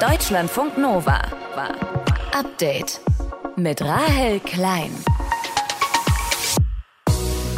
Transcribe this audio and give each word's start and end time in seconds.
Deutschlandfunk 0.00 0.78
Nova. 0.78 1.20
Update 2.32 3.00
mit 3.56 3.82
Rahel 3.82 4.38
Klein. 4.38 4.92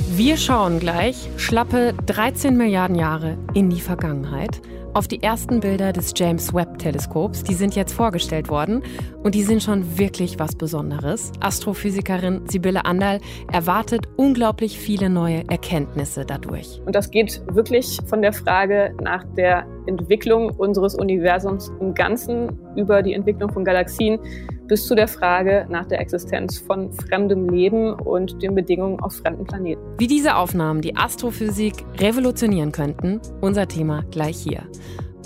Wir 0.09 0.39
schauen 0.39 0.81
gleich 0.81 1.29
schlappe 1.37 1.93
13 2.07 2.57
Milliarden 2.57 2.97
Jahre 2.97 3.37
in 3.53 3.69
die 3.69 3.83
Vergangenheit 3.83 4.63
auf 4.95 5.09
die 5.09 5.23
ersten 5.23 5.61
Bilder 5.61 5.93
des 5.93 6.13
James 6.17 6.53
Webb 6.53 6.79
Teleskops. 6.79 7.45
Die 7.45 7.55
sind 7.55 7.77
jetzt 7.77 7.93
vorgestellt 7.93 8.49
worden 8.49 8.83
und 9.23 9.35
die 9.35 9.43
sind 9.43 9.63
schon 9.63 9.99
wirklich 9.99 10.39
was 10.39 10.57
Besonderes. 10.57 11.33
Astrophysikerin 11.41 12.43
Sibylle 12.49 12.85
Anderl 12.85 13.21
erwartet 13.53 14.07
unglaublich 14.17 14.79
viele 14.79 15.11
neue 15.11 15.49
Erkenntnisse 15.49 16.25
dadurch. 16.25 16.81
Und 16.87 16.95
das 16.95 17.11
geht 17.11 17.43
wirklich 17.53 17.99
von 18.07 18.23
der 18.23 18.33
Frage 18.33 18.95
nach 19.01 19.25
der 19.37 19.67
Entwicklung 19.87 20.51
unseres 20.51 20.95
Universums 20.95 21.71
im 21.81 21.95
Ganzen 21.95 22.59
über 22.77 23.03
die 23.03 23.15
Entwicklung 23.15 23.51
von 23.51 23.65
Galaxien 23.65 24.19
bis 24.67 24.87
zu 24.87 24.95
der 24.95 25.09
Frage 25.09 25.67
nach 25.69 25.87
der 25.87 26.01
Existenz 26.01 26.59
von 26.59 26.93
fremdem 26.93 27.49
Leben 27.49 27.93
und 27.95 28.41
den 28.41 28.55
Bedingungen 28.55 29.01
auf 29.01 29.15
fremden 29.15 29.45
Planeten. 29.45 29.83
Wie 29.99 30.07
diese 30.07 30.37
Aufnahmen 30.37 30.81
die 30.81 30.97
Astrophysik 30.97 31.75
revolutionieren 31.99 32.71
könnten, 32.71 33.21
unser 33.41 33.67
Thema 33.67 34.05
gleich 34.13 34.37
hier. 34.37 34.63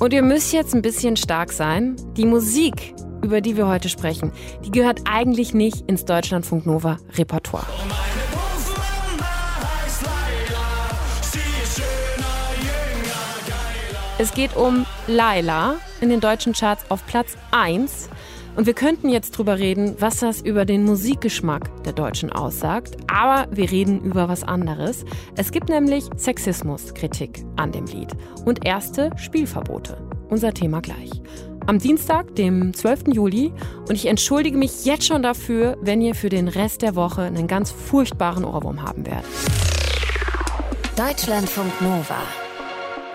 Und 0.00 0.12
ihr 0.12 0.22
müsst 0.22 0.52
jetzt 0.52 0.74
ein 0.74 0.82
bisschen 0.82 1.16
stark 1.16 1.52
sein. 1.52 1.96
Die 2.16 2.26
Musik, 2.26 2.94
über 3.22 3.40
die 3.40 3.56
wir 3.56 3.68
heute 3.68 3.88
sprechen, 3.88 4.32
die 4.64 4.70
gehört 4.70 5.02
eigentlich 5.04 5.54
nicht 5.54 5.88
ins 5.88 6.04
Deutschlandfunk 6.04 6.66
Nova 6.66 6.96
Repertoire. 7.16 7.66
Es 14.16 14.32
geht 14.32 14.56
um 14.56 14.86
Laila 15.06 15.74
in 16.04 16.10
den 16.10 16.20
deutschen 16.20 16.52
Charts 16.52 16.84
auf 16.90 17.06
Platz 17.06 17.34
1 17.50 18.10
und 18.56 18.66
wir 18.66 18.74
könnten 18.74 19.08
jetzt 19.08 19.32
drüber 19.32 19.58
reden, 19.58 19.96
was 20.00 20.18
das 20.18 20.42
über 20.42 20.66
den 20.66 20.84
Musikgeschmack 20.84 21.82
der 21.84 21.94
Deutschen 21.94 22.30
aussagt. 22.30 22.98
Aber 23.10 23.48
wir 23.50 23.70
reden 23.70 24.02
über 24.02 24.28
was 24.28 24.44
anderes. 24.44 25.06
Es 25.34 25.50
gibt 25.50 25.70
nämlich 25.70 26.04
Sexismuskritik 26.16 27.42
an 27.56 27.72
dem 27.72 27.86
Lied 27.86 28.12
und 28.44 28.66
erste 28.66 29.10
Spielverbote. 29.16 29.96
Unser 30.28 30.52
Thema 30.52 30.82
gleich. 30.82 31.10
Am 31.66 31.78
Dienstag, 31.78 32.36
dem 32.36 32.74
12. 32.74 33.04
Juli. 33.14 33.54
Und 33.88 33.94
ich 33.94 34.04
entschuldige 34.04 34.58
mich 34.58 34.84
jetzt 34.84 35.06
schon 35.06 35.22
dafür, 35.22 35.78
wenn 35.80 36.02
ihr 36.02 36.14
für 36.14 36.28
den 36.28 36.48
Rest 36.48 36.82
der 36.82 36.96
Woche 36.96 37.22
einen 37.22 37.46
ganz 37.46 37.70
furchtbaren 37.70 38.44
Ohrwurm 38.44 38.82
haben 38.82 39.06
werdet. 39.06 39.24
Deutschlandfunk 40.96 41.80
Nova. 41.80 42.43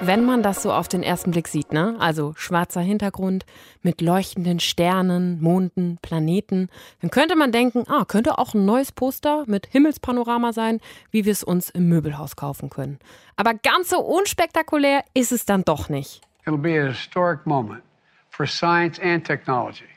Wenn 0.02 0.24
man 0.24 0.42
das 0.42 0.64
so 0.64 0.72
auf 0.72 0.88
den 0.88 1.04
ersten 1.04 1.32
Blick 1.32 1.50
sieht, 1.50 1.74
ne? 1.74 1.98
Also 2.00 2.34
schwarzer 2.38 2.80
Hintergrund 2.80 3.46
mit 3.82 4.00
leuchtenden 4.00 4.62
Sternen, 4.62 5.42
Monden, 5.42 6.00
Planeten, 6.02 6.70
dann 7.02 7.12
könnte 7.12 7.36
man 7.36 7.52
denken, 7.52 7.84
ah, 7.90 8.06
könnte 8.06 8.38
auch 8.38 8.54
ein 8.54 8.64
neues 8.64 8.94
Poster 8.94 9.44
mit 9.48 9.68
Himmelspanorama 9.68 10.54
sein, 10.54 10.80
wie 11.12 11.26
wir 11.26 11.34
es 11.34 11.44
uns 11.44 11.70
im 11.70 11.90
Möbelhaus 11.90 12.38
kaufen 12.38 12.70
können. 12.70 12.98
Aber 13.36 13.54
ganz 13.54 13.90
so 13.90 14.00
unspektakulär 14.00 15.04
ist 15.14 15.34
es 15.34 15.46
dann 15.46 15.64
doch 15.64 15.90
nicht. 15.90 16.22
It'll 16.46 16.58
be 16.58 16.82
a 16.82 16.88
historic 16.88 17.46
moment 17.46 17.84
for 18.30 18.48
science 18.48 19.00
and 19.02 19.26
technology, 19.26 19.90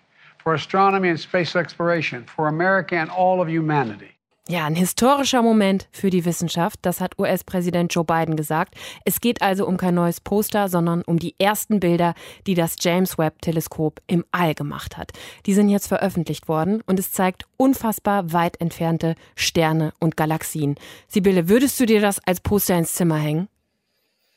for 0.43 0.55
astronomy 0.55 1.11
and 1.11 1.21
space 1.21 1.55
exploration, 1.55 2.25
for 2.27 2.49
America 2.49 2.97
and 2.97 3.11
all 3.11 3.41
of 3.41 3.49
humanity. 3.49 4.12
Ja, 4.49 4.67
ein 4.67 4.75
historischer 4.75 5.41
Moment 5.41 5.89
für 5.93 6.11
die 6.11 6.25
Wissenschaft, 6.25 6.81
das 6.83 7.01
hat 7.01 7.17
US-Präsident 7.17 7.95
Joe 7.95 8.05
Biden 8.05 8.35
gesagt. 8.35 8.75
Es 9.05 9.21
geht 9.21 9.41
also 9.41 9.69
um 9.69 9.77
kein 9.77 9.95
neues 9.95 10.21
Poster, 10.21 10.69
sondern 10.69 11.03
um 11.03 11.21
die 11.21 11.37
ersten 11.39 11.79
Bilder, 11.79 12.15
die 12.49 12.55
das 12.55 12.75
James 12.81 13.19
Webb-Teleskop 13.19 14.01
im 14.09 14.25
All 14.33 14.57
gemacht 14.57 14.97
hat. 14.97 15.13
Die 15.47 15.55
sind 15.55 15.69
jetzt 15.69 15.87
veröffentlicht 15.87 16.49
worden 16.49 16.83
und 16.87 16.99
es 16.99 17.13
zeigt 17.13 17.45
unfassbar 17.57 18.33
weit 18.33 18.61
entfernte 18.61 19.15
Sterne 19.37 19.93
und 20.01 20.17
Galaxien. 20.17 20.75
Sibylle, 21.07 21.49
würdest 21.49 21.79
du 21.79 21.87
dir 21.87 22.01
das 22.01 22.19
als 22.27 22.41
Poster 22.41 22.77
ins 22.77 22.95
Zimmer 22.95 23.19
hängen? 23.19 23.49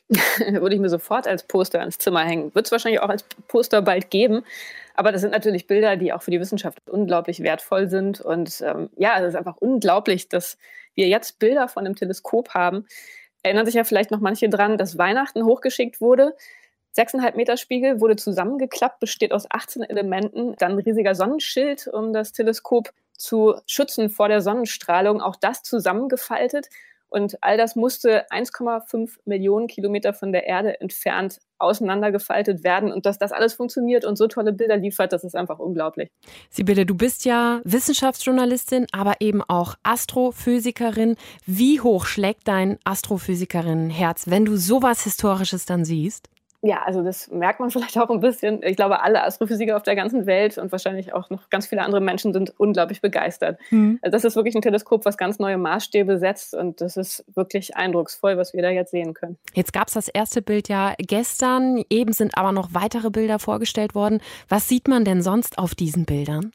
Würde 0.38 0.74
ich 0.74 0.80
mir 0.80 0.88
sofort 0.88 1.26
als 1.26 1.42
Poster 1.42 1.82
ins 1.82 1.98
Zimmer 1.98 2.24
hängen. 2.24 2.54
Wird 2.54 2.66
es 2.66 2.72
wahrscheinlich 2.72 3.00
auch 3.00 3.08
als 3.08 3.24
Poster 3.48 3.82
bald 3.82 4.10
geben. 4.10 4.44
Aber 4.94 5.12
das 5.12 5.20
sind 5.20 5.32
natürlich 5.32 5.66
Bilder, 5.66 5.96
die 5.96 6.12
auch 6.12 6.22
für 6.22 6.30
die 6.30 6.40
Wissenschaft 6.40 6.78
unglaublich 6.88 7.42
wertvoll 7.42 7.88
sind. 7.88 8.20
Und 8.20 8.62
ähm, 8.64 8.88
ja, 8.96 9.18
es 9.20 9.28
ist 9.28 9.34
einfach 9.34 9.56
unglaublich, 9.58 10.28
dass 10.28 10.58
wir 10.94 11.08
jetzt 11.08 11.38
Bilder 11.38 11.68
von 11.68 11.84
dem 11.84 11.96
Teleskop 11.96 12.50
haben. 12.50 12.86
Erinnern 13.42 13.66
sich 13.66 13.74
ja 13.74 13.84
vielleicht 13.84 14.10
noch 14.10 14.20
manche 14.20 14.48
dran, 14.48 14.78
dass 14.78 14.96
Weihnachten 14.96 15.44
hochgeschickt 15.44 16.00
wurde. 16.00 16.34
6,5 16.96 17.36
Meter 17.36 17.56
Spiegel 17.56 18.00
wurde 18.00 18.16
zusammengeklappt, 18.16 19.00
besteht 19.00 19.32
aus 19.32 19.46
18 19.50 19.82
Elementen, 19.82 20.56
dann 20.56 20.72
ein 20.72 20.78
riesiger 20.78 21.14
Sonnenschild, 21.14 21.88
um 21.88 22.12
das 22.12 22.32
Teleskop 22.32 22.90
zu 23.18 23.54
schützen 23.66 24.08
vor 24.08 24.28
der 24.28 24.40
Sonnenstrahlung, 24.40 25.20
auch 25.20 25.36
das 25.36 25.62
zusammengefaltet. 25.62 26.68
Und 27.16 27.42
all 27.42 27.56
das 27.56 27.76
musste 27.76 28.26
1,5 28.30 29.08
Millionen 29.24 29.68
Kilometer 29.68 30.12
von 30.12 30.32
der 30.32 30.46
Erde 30.46 30.82
entfernt 30.82 31.38
auseinandergefaltet 31.58 32.62
werden. 32.62 32.92
Und 32.92 33.06
dass 33.06 33.16
das 33.16 33.32
alles 33.32 33.54
funktioniert 33.54 34.04
und 34.04 34.16
so 34.16 34.26
tolle 34.26 34.52
Bilder 34.52 34.76
liefert, 34.76 35.14
das 35.14 35.24
ist 35.24 35.34
einfach 35.34 35.58
unglaublich. 35.58 36.10
Sibylle, 36.50 36.84
du 36.84 36.94
bist 36.94 37.24
ja 37.24 37.62
Wissenschaftsjournalistin, 37.64 38.86
aber 38.92 39.14
eben 39.20 39.42
auch 39.42 39.76
Astrophysikerin. 39.82 41.16
Wie 41.46 41.80
hoch 41.80 42.04
schlägt 42.04 42.48
dein 42.48 42.78
Astrophysikerin-Herz, 42.84 44.28
wenn 44.28 44.44
du 44.44 44.58
sowas 44.58 45.04
Historisches 45.04 45.64
dann 45.64 45.86
siehst? 45.86 46.28
Ja, 46.62 46.82
also 46.82 47.02
das 47.02 47.30
merkt 47.30 47.60
man 47.60 47.70
vielleicht 47.72 47.98
auch 47.98 48.10
ein 48.10 48.20
bisschen. 48.20 48.62
Ich 48.62 48.76
glaube, 48.76 49.02
alle 49.02 49.22
Astrophysiker 49.22 49.76
auf 49.76 49.82
der 49.82 49.96
ganzen 49.96 50.26
Welt 50.26 50.58
und 50.58 50.72
wahrscheinlich 50.72 51.12
auch 51.12 51.30
noch 51.30 51.50
ganz 51.50 51.66
viele 51.66 51.82
andere 51.82 52.00
Menschen 52.00 52.32
sind 52.32 52.52
unglaublich 52.58 53.00
begeistert. 53.00 53.58
Mhm. 53.70 53.98
Also 54.02 54.12
das 54.12 54.24
ist 54.24 54.36
wirklich 54.36 54.54
ein 54.54 54.62
Teleskop, 54.62 55.04
was 55.04 55.16
ganz 55.16 55.38
neue 55.38 55.58
Maßstäbe 55.58 56.18
setzt 56.18 56.54
und 56.54 56.80
das 56.80 56.96
ist 56.96 57.24
wirklich 57.34 57.76
eindrucksvoll, 57.76 58.36
was 58.36 58.54
wir 58.54 58.62
da 58.62 58.70
jetzt 58.70 58.90
sehen 58.90 59.14
können. 59.14 59.38
Jetzt 59.54 59.72
gab 59.72 59.88
es 59.88 59.94
das 59.94 60.08
erste 60.08 60.42
Bild 60.42 60.68
ja 60.68 60.94
gestern, 60.98 61.84
eben 61.90 62.12
sind 62.12 62.36
aber 62.36 62.52
noch 62.52 62.70
weitere 62.72 63.10
Bilder 63.10 63.38
vorgestellt 63.38 63.94
worden. 63.94 64.20
Was 64.48 64.68
sieht 64.68 64.88
man 64.88 65.04
denn 65.04 65.22
sonst 65.22 65.58
auf 65.58 65.74
diesen 65.74 66.04
Bildern? 66.04 66.52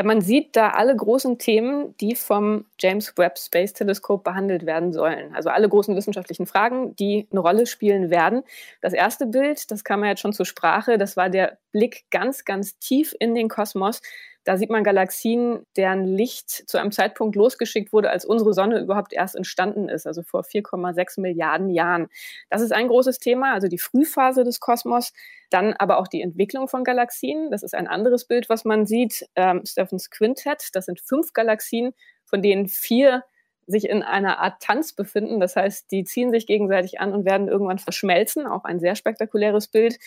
Ja, 0.00 0.06
man 0.06 0.22
sieht 0.22 0.56
da 0.56 0.70
alle 0.70 0.96
großen 0.96 1.36
Themen, 1.36 1.94
die 1.98 2.14
vom 2.14 2.64
James 2.78 3.12
Webb 3.18 3.38
Space 3.38 3.74
Telescope 3.74 4.22
behandelt 4.22 4.64
werden 4.64 4.94
sollen. 4.94 5.34
Also 5.34 5.50
alle 5.50 5.68
großen 5.68 5.94
wissenschaftlichen 5.94 6.46
Fragen, 6.46 6.96
die 6.96 7.28
eine 7.30 7.40
Rolle 7.40 7.66
spielen 7.66 8.08
werden. 8.08 8.42
Das 8.80 8.94
erste 8.94 9.26
Bild, 9.26 9.70
das 9.70 9.84
kam 9.84 10.02
ja 10.02 10.08
jetzt 10.08 10.20
schon 10.20 10.32
zur 10.32 10.46
Sprache, 10.46 10.96
das 10.96 11.18
war 11.18 11.28
der 11.28 11.58
Blick 11.72 12.06
ganz, 12.10 12.46
ganz 12.46 12.78
tief 12.78 13.14
in 13.20 13.34
den 13.34 13.50
Kosmos. 13.50 14.00
Da 14.44 14.56
sieht 14.56 14.70
man 14.70 14.84
Galaxien, 14.84 15.66
deren 15.76 16.06
Licht 16.06 16.50
zu 16.50 16.78
einem 16.78 16.92
Zeitpunkt 16.92 17.36
losgeschickt 17.36 17.92
wurde, 17.92 18.10
als 18.10 18.24
unsere 18.24 18.54
Sonne 18.54 18.80
überhaupt 18.80 19.12
erst 19.12 19.36
entstanden 19.36 19.88
ist, 19.88 20.06
also 20.06 20.22
vor 20.22 20.42
4,6 20.42 21.20
Milliarden 21.20 21.68
Jahren. 21.68 22.08
Das 22.48 22.62
ist 22.62 22.72
ein 22.72 22.88
großes 22.88 23.18
Thema, 23.18 23.52
also 23.52 23.68
die 23.68 23.78
Frühphase 23.78 24.44
des 24.44 24.60
Kosmos. 24.60 25.12
Dann 25.50 25.74
aber 25.74 25.98
auch 25.98 26.08
die 26.08 26.22
Entwicklung 26.22 26.68
von 26.68 26.84
Galaxien. 26.84 27.50
Das 27.50 27.62
ist 27.62 27.74
ein 27.74 27.86
anderes 27.86 28.24
Bild, 28.24 28.48
was 28.48 28.64
man 28.64 28.86
sieht. 28.86 29.28
Ähm, 29.36 29.62
Stephens 29.66 30.10
Quintet, 30.10 30.74
das 30.74 30.86
sind 30.86 31.00
fünf 31.00 31.32
Galaxien, 31.32 31.92
von 32.24 32.40
denen 32.40 32.68
vier 32.68 33.24
sich 33.66 33.88
in 33.88 34.02
einer 34.02 34.38
Art 34.38 34.62
Tanz 34.62 34.92
befinden. 34.92 35.40
Das 35.40 35.56
heißt, 35.56 35.90
die 35.90 36.04
ziehen 36.04 36.30
sich 36.30 36.46
gegenseitig 36.46 37.00
an 37.00 37.12
und 37.12 37.24
werden 37.24 37.48
irgendwann 37.48 37.78
verschmelzen. 37.78 38.46
Auch 38.46 38.64
ein 38.64 38.80
sehr 38.80 38.94
spektakuläres 38.94 39.68
Bild. 39.68 39.98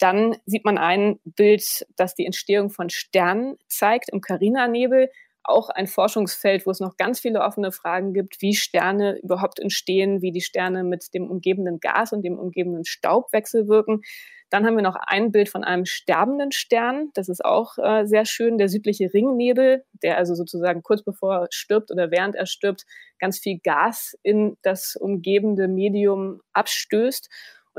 Dann 0.00 0.36
sieht 0.46 0.64
man 0.64 0.78
ein 0.78 1.20
Bild, 1.24 1.86
das 1.96 2.14
die 2.14 2.24
Entstehung 2.24 2.70
von 2.70 2.88
Sternen 2.88 3.56
zeigt 3.68 4.08
im 4.08 4.22
Carina-Nebel. 4.22 5.10
Auch 5.44 5.68
ein 5.68 5.86
Forschungsfeld, 5.86 6.66
wo 6.66 6.70
es 6.70 6.80
noch 6.80 6.96
ganz 6.96 7.20
viele 7.20 7.42
offene 7.42 7.70
Fragen 7.70 8.14
gibt, 8.14 8.40
wie 8.40 8.54
Sterne 8.54 9.18
überhaupt 9.22 9.60
entstehen, 9.60 10.22
wie 10.22 10.32
die 10.32 10.40
Sterne 10.40 10.84
mit 10.84 11.12
dem 11.12 11.30
umgebenden 11.30 11.80
Gas 11.80 12.12
und 12.12 12.22
dem 12.22 12.38
umgebenden 12.38 12.84
Staub 12.84 13.32
wechselwirken. 13.32 14.00
Dann 14.48 14.66
haben 14.66 14.74
wir 14.74 14.82
noch 14.82 14.96
ein 14.96 15.32
Bild 15.32 15.48
von 15.48 15.64
einem 15.64 15.84
sterbenden 15.84 16.50
Stern. 16.50 17.10
Das 17.14 17.28
ist 17.28 17.44
auch 17.44 17.78
äh, 17.78 18.04
sehr 18.06 18.24
schön. 18.24 18.58
Der 18.58 18.68
südliche 18.68 19.12
Ringnebel, 19.12 19.84
der 20.02 20.16
also 20.16 20.34
sozusagen 20.34 20.82
kurz 20.82 21.02
bevor 21.02 21.42
er 21.42 21.46
stirbt 21.50 21.92
oder 21.92 22.10
während 22.10 22.34
er 22.34 22.46
stirbt, 22.46 22.84
ganz 23.18 23.38
viel 23.38 23.60
Gas 23.62 24.18
in 24.22 24.56
das 24.62 24.96
umgebende 24.96 25.68
Medium 25.68 26.40
abstößt. 26.52 27.28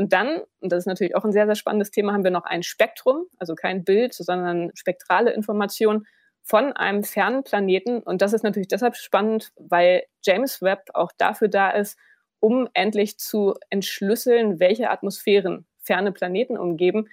Und 0.01 0.13
dann, 0.13 0.42
und 0.62 0.71
das 0.71 0.80
ist 0.80 0.88
natürlich 0.88 1.15
auch 1.15 1.25
ein 1.25 1.31
sehr, 1.31 1.45
sehr 1.45 1.53
spannendes 1.53 1.92
Thema, 1.92 2.12
haben 2.13 2.24
wir 2.24 2.31
noch 2.31 2.45
ein 2.45 2.63
Spektrum, 2.63 3.27
also 3.38 3.53
kein 3.53 3.83
Bild, 3.83 4.15
sondern 4.15 4.71
spektrale 4.74 5.30
Information 5.30 6.07
von 6.42 6.74
einem 6.74 7.03
fernen 7.03 7.44
Planeten. 7.44 8.00
Und 8.01 8.24
das 8.24 8.33
ist 8.33 8.42
natürlich 8.42 8.68
deshalb 8.68 8.95
spannend, 8.95 9.51
weil 9.59 10.01
James 10.24 10.59
Webb 10.63 10.89
auch 10.95 11.12
dafür 11.15 11.50
da 11.50 11.69
ist, 11.69 12.00
um 12.39 12.68
endlich 12.74 13.19
zu 13.19 13.53
entschlüsseln, 13.69 14.59
welche 14.59 14.89
Atmosphären 14.89 15.68
ferne 15.77 16.12
Planeten 16.12 16.57
umgeben. 16.57 17.07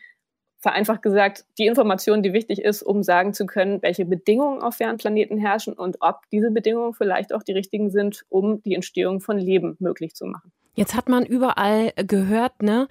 Vereinfacht 0.57 1.03
gesagt, 1.03 1.45
die 1.59 1.67
Information, 1.67 2.23
die 2.23 2.33
wichtig 2.33 2.63
ist, 2.63 2.83
um 2.83 3.03
sagen 3.03 3.35
zu 3.35 3.45
können, 3.45 3.83
welche 3.83 4.07
Bedingungen 4.07 4.63
auf 4.63 4.77
fernen 4.77 4.97
Planeten 4.97 5.37
herrschen 5.37 5.75
und 5.75 5.99
ob 6.01 6.23
diese 6.33 6.51
Bedingungen 6.51 6.95
vielleicht 6.95 7.35
auch 7.35 7.43
die 7.43 7.53
richtigen 7.53 7.91
sind, 7.91 8.25
um 8.31 8.63
die 8.63 8.75
Entstehung 8.75 9.21
von 9.21 9.37
Leben 9.37 9.77
möglich 9.79 10.15
zu 10.15 10.25
machen. 10.25 10.53
Jetzt 10.79 10.95
hat 10.95 11.09
man 11.09 11.27
überall 11.27 11.93
gehört, 11.97 12.63
ne? 12.63 12.87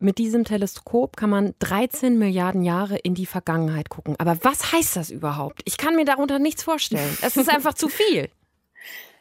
Mit 0.00 0.18
diesem 0.18 0.42
Teleskop 0.42 1.16
kann 1.16 1.30
man 1.30 1.54
13 1.60 2.18
Milliarden 2.18 2.64
Jahre 2.64 2.96
in 2.96 3.14
die 3.14 3.26
Vergangenheit 3.26 3.90
gucken. 3.90 4.16
Aber 4.18 4.36
was 4.42 4.72
heißt 4.72 4.96
das 4.96 5.10
überhaupt? 5.10 5.62
Ich 5.64 5.76
kann 5.76 5.94
mir 5.94 6.04
darunter 6.04 6.40
nichts 6.40 6.64
vorstellen. 6.64 7.16
Es 7.22 7.36
ist 7.36 7.48
einfach 7.48 7.74
zu 7.74 7.88
viel. 7.88 8.28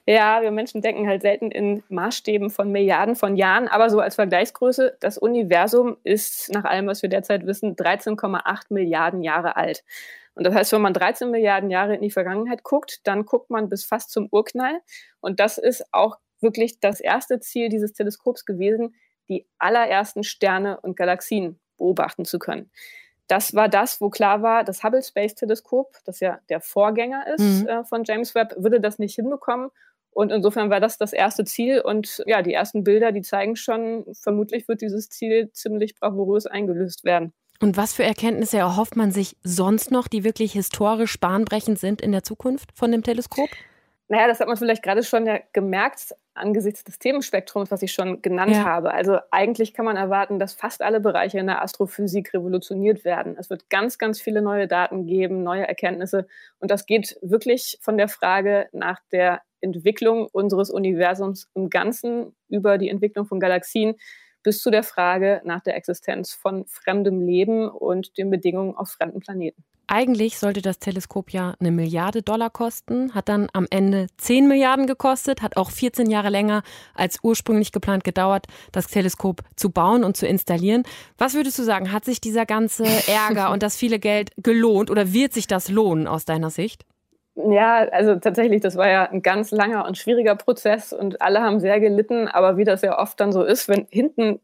Ja, 0.07 0.41
wir 0.41 0.49
Menschen 0.49 0.81
denken 0.81 1.07
halt 1.07 1.21
selten 1.21 1.51
in 1.51 1.83
Maßstäben 1.89 2.49
von 2.49 2.71
Milliarden 2.71 3.15
von 3.15 3.35
Jahren, 3.35 3.67
aber 3.67 3.91
so 3.91 3.99
als 3.99 4.15
Vergleichsgröße, 4.15 4.97
das 4.99 5.19
Universum 5.19 5.95
ist 6.03 6.51
nach 6.51 6.63
allem, 6.63 6.87
was 6.87 7.03
wir 7.03 7.09
derzeit 7.09 7.45
wissen, 7.45 7.75
13,8 7.75 8.63
Milliarden 8.69 9.21
Jahre 9.21 9.57
alt. 9.57 9.83
Und 10.33 10.43
das 10.47 10.55
heißt, 10.55 10.71
wenn 10.71 10.81
man 10.81 10.95
13 10.95 11.29
Milliarden 11.29 11.69
Jahre 11.69 11.93
in 11.93 12.01
die 12.01 12.09
Vergangenheit 12.09 12.63
guckt, 12.63 13.01
dann 13.03 13.25
guckt 13.25 13.51
man 13.51 13.69
bis 13.69 13.85
fast 13.85 14.09
zum 14.09 14.27
Urknall. 14.31 14.81
Und 15.19 15.39
das 15.39 15.59
ist 15.59 15.85
auch 15.91 16.17
wirklich 16.41 16.79
das 16.79 16.99
erste 16.99 17.39
Ziel 17.39 17.69
dieses 17.69 17.93
Teleskops 17.93 18.45
gewesen, 18.45 18.95
die 19.29 19.47
allerersten 19.57 20.23
Sterne 20.23 20.79
und 20.81 20.97
Galaxien 20.97 21.59
beobachten 21.77 22.25
zu 22.25 22.39
können. 22.39 22.69
Das 23.27 23.55
war 23.55 23.69
das, 23.69 24.01
wo 24.01 24.09
klar 24.09 24.41
war, 24.41 24.63
das 24.63 24.83
Hubble 24.83 25.01
Space 25.01 25.35
Teleskop, 25.35 25.95
das 26.05 26.19
ja 26.19 26.39
der 26.49 26.59
Vorgänger 26.59 27.25
ist 27.33 27.61
mhm. 27.61 27.67
äh, 27.67 27.83
von 27.85 28.03
James 28.03 28.35
Webb, 28.35 28.55
würde 28.57 28.81
das 28.81 28.99
nicht 28.99 29.15
hinbekommen. 29.15 29.69
Und 30.13 30.31
insofern 30.31 30.69
war 30.69 30.81
das 30.81 30.97
das 30.97 31.13
erste 31.13 31.45
Ziel. 31.45 31.79
Und 31.79 32.21
ja, 32.25 32.41
die 32.41 32.53
ersten 32.53 32.83
Bilder, 32.83 33.13
die 33.13 33.21
zeigen 33.21 33.55
schon, 33.55 34.03
vermutlich 34.11 34.67
wird 34.67 34.81
dieses 34.81 35.09
Ziel 35.09 35.49
ziemlich 35.53 35.95
bravourös 35.95 36.45
eingelöst 36.45 37.05
werden. 37.05 37.31
Und 37.61 37.77
was 37.77 37.93
für 37.93 38.03
Erkenntnisse 38.03 38.57
erhofft 38.57 38.97
man 38.97 39.11
sich 39.11 39.37
sonst 39.43 39.91
noch, 39.91 40.07
die 40.07 40.23
wirklich 40.23 40.51
historisch 40.53 41.19
bahnbrechend 41.19 41.79
sind 41.79 42.01
in 42.01 42.11
der 42.11 42.23
Zukunft 42.23 42.71
von 42.73 42.91
dem 42.91 43.03
Teleskop? 43.03 43.49
Naja, 44.11 44.27
das 44.27 44.41
hat 44.41 44.49
man 44.49 44.57
vielleicht 44.57 44.83
gerade 44.83 45.03
schon 45.03 45.25
ja 45.25 45.39
gemerkt 45.53 46.13
angesichts 46.33 46.83
des 46.83 46.99
Themenspektrums, 46.99 47.71
was 47.71 47.81
ich 47.81 47.93
schon 47.93 48.21
genannt 48.21 48.51
ja. 48.51 48.65
habe. 48.65 48.93
Also 48.93 49.19
eigentlich 49.31 49.73
kann 49.73 49.85
man 49.85 49.95
erwarten, 49.95 50.37
dass 50.37 50.53
fast 50.53 50.81
alle 50.81 50.99
Bereiche 50.99 51.39
in 51.39 51.47
der 51.47 51.61
Astrophysik 51.61 52.33
revolutioniert 52.33 53.05
werden. 53.05 53.37
Es 53.39 53.49
wird 53.49 53.69
ganz, 53.69 53.97
ganz 53.97 54.19
viele 54.19 54.41
neue 54.41 54.67
Daten 54.67 55.05
geben, 55.05 55.43
neue 55.43 55.65
Erkenntnisse. 55.65 56.27
Und 56.59 56.71
das 56.71 56.85
geht 56.85 57.17
wirklich 57.21 57.77
von 57.79 57.97
der 57.97 58.09
Frage 58.09 58.67
nach 58.73 58.99
der 59.13 59.43
Entwicklung 59.61 60.27
unseres 60.27 60.71
Universums 60.71 61.49
im 61.53 61.69
Ganzen 61.69 62.35
über 62.49 62.77
die 62.77 62.89
Entwicklung 62.89 63.25
von 63.27 63.39
Galaxien 63.39 63.95
bis 64.43 64.61
zu 64.61 64.71
der 64.71 64.83
Frage 64.83 65.39
nach 65.45 65.61
der 65.61 65.77
Existenz 65.77 66.33
von 66.33 66.65
fremdem 66.67 67.21
Leben 67.21 67.69
und 67.69 68.17
den 68.17 68.29
Bedingungen 68.29 68.75
auf 68.75 68.89
fremden 68.89 69.21
Planeten. 69.21 69.63
Eigentlich 69.93 70.39
sollte 70.39 70.61
das 70.61 70.79
Teleskop 70.79 71.31
ja 71.31 71.53
eine 71.59 71.69
Milliarde 71.69 72.21
Dollar 72.21 72.49
kosten, 72.49 73.13
hat 73.13 73.27
dann 73.27 73.49
am 73.51 73.67
Ende 73.69 74.07
10 74.19 74.47
Milliarden 74.47 74.87
gekostet, 74.87 75.41
hat 75.41 75.57
auch 75.57 75.69
14 75.69 76.09
Jahre 76.09 76.29
länger 76.29 76.63
als 76.95 77.19
ursprünglich 77.23 77.73
geplant 77.73 78.05
gedauert, 78.05 78.45
das 78.71 78.87
Teleskop 78.87 79.41
zu 79.57 79.69
bauen 79.69 80.05
und 80.05 80.15
zu 80.15 80.25
installieren. 80.25 80.83
Was 81.17 81.33
würdest 81.33 81.59
du 81.59 81.63
sagen, 81.63 81.91
hat 81.91 82.05
sich 82.05 82.21
dieser 82.21 82.45
ganze 82.45 82.85
Ärger 83.07 83.51
und 83.51 83.63
das 83.63 83.75
viele 83.75 83.99
Geld 83.99 84.31
gelohnt 84.37 84.89
oder 84.89 85.11
wird 85.11 85.33
sich 85.33 85.45
das 85.45 85.67
lohnen 85.67 86.07
aus 86.07 86.23
deiner 86.23 86.51
Sicht? 86.51 86.85
Ja, 87.35 87.79
also 87.91 88.15
tatsächlich, 88.15 88.61
das 88.61 88.77
war 88.77 88.87
ja 88.87 89.09
ein 89.09 89.21
ganz 89.21 89.51
langer 89.51 89.85
und 89.85 89.97
schwieriger 89.97 90.35
Prozess 90.37 90.93
und 90.93 91.21
alle 91.21 91.41
haben 91.41 91.59
sehr 91.59 91.81
gelitten, 91.81 92.29
aber 92.29 92.55
wie 92.55 92.63
das 92.63 92.81
ja 92.81 92.97
oft 92.97 93.19
dann 93.19 93.33
so 93.33 93.43
ist, 93.43 93.67
wenn 93.67 93.87
hinten 93.89 94.39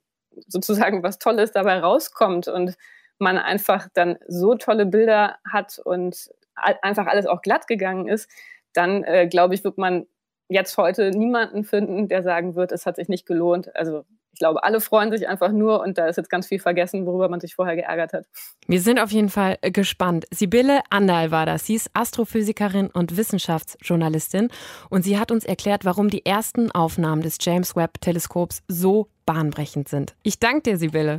sozusagen 0.46 1.04
was 1.04 1.20
Tolles 1.20 1.54
dabei 1.54 1.80
rauskommt 1.80 2.50
und 2.50 2.76
man 3.20 3.38
einfach 3.38 3.88
dann 3.94 4.18
so 4.28 4.56
tolle 4.56 4.86
Bilder 4.86 5.38
hat 5.50 5.80
und 5.84 6.30
einfach 6.56 7.08
alles 7.08 7.26
auch 7.26 7.42
glatt 7.42 7.68
gegangen 7.68 8.08
ist, 8.08 8.30
dann 8.74 9.04
äh, 9.04 9.28
glaube 9.28 9.56
ich, 9.56 9.64
wird 9.64 9.78
man 9.78 10.08
jetzt 10.50 10.78
heute 10.78 11.12
niemanden 11.12 11.64
finden, 11.64 12.08
der 12.08 12.24
sagen 12.24 12.56
wird, 12.56 12.72
es 12.72 12.86
hat 12.86 12.96
sich 12.96 13.10
nicht 13.10 13.26
gelohnt. 13.26 13.76
Also 13.76 14.06
ich 14.38 14.40
glaube, 14.40 14.64
alle 14.64 14.80
freuen 14.82 15.12
sich 15.12 15.28
einfach 15.28 15.52
nur 15.52 15.82
und 15.82 15.98
da 15.98 16.06
ist 16.06 16.16
jetzt 16.16 16.30
ganz 16.30 16.46
viel 16.46 16.60
vergessen, 16.60 17.08
worüber 17.08 17.28
man 17.28 17.40
sich 17.40 17.56
vorher 17.56 17.76
geärgert 17.76 18.14
hat. 18.14 18.28
Wir 18.68 18.80
sind 18.80 19.00
auf 19.00 19.10
jeden 19.10 19.30
Fall 19.30 19.58
äh, 19.62 19.72
gespannt. 19.72 20.28
Sibylle 20.30 20.82
Andal 20.92 21.32
war 21.32 21.48
das. 21.48 21.66
Sie 21.66 21.74
ist 21.74 21.90
Astrophysikerin 21.96 22.92
und 22.92 23.18
Wissenschaftsjournalistin 23.18 24.50
und 24.92 25.02
sie 25.02 25.18
hat 25.18 25.32
uns 25.32 25.44
erklärt, 25.44 25.86
warum 25.86 26.12
die 26.12 26.24
ersten 26.24 26.70
Aufnahmen 26.70 27.24
des 27.24 27.40
James 27.42 27.76
Webb 27.76 28.00
Teleskops 28.00 28.62
so 28.68 29.08
bahnbrechend 29.26 29.90
sind. 29.90 30.14
Ich 30.22 30.38
danke 30.38 30.62
dir, 30.62 30.78
Sibylle. 30.78 31.18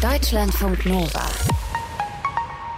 Deutschlandfunk 0.00 0.86
Nova. 0.86 1.26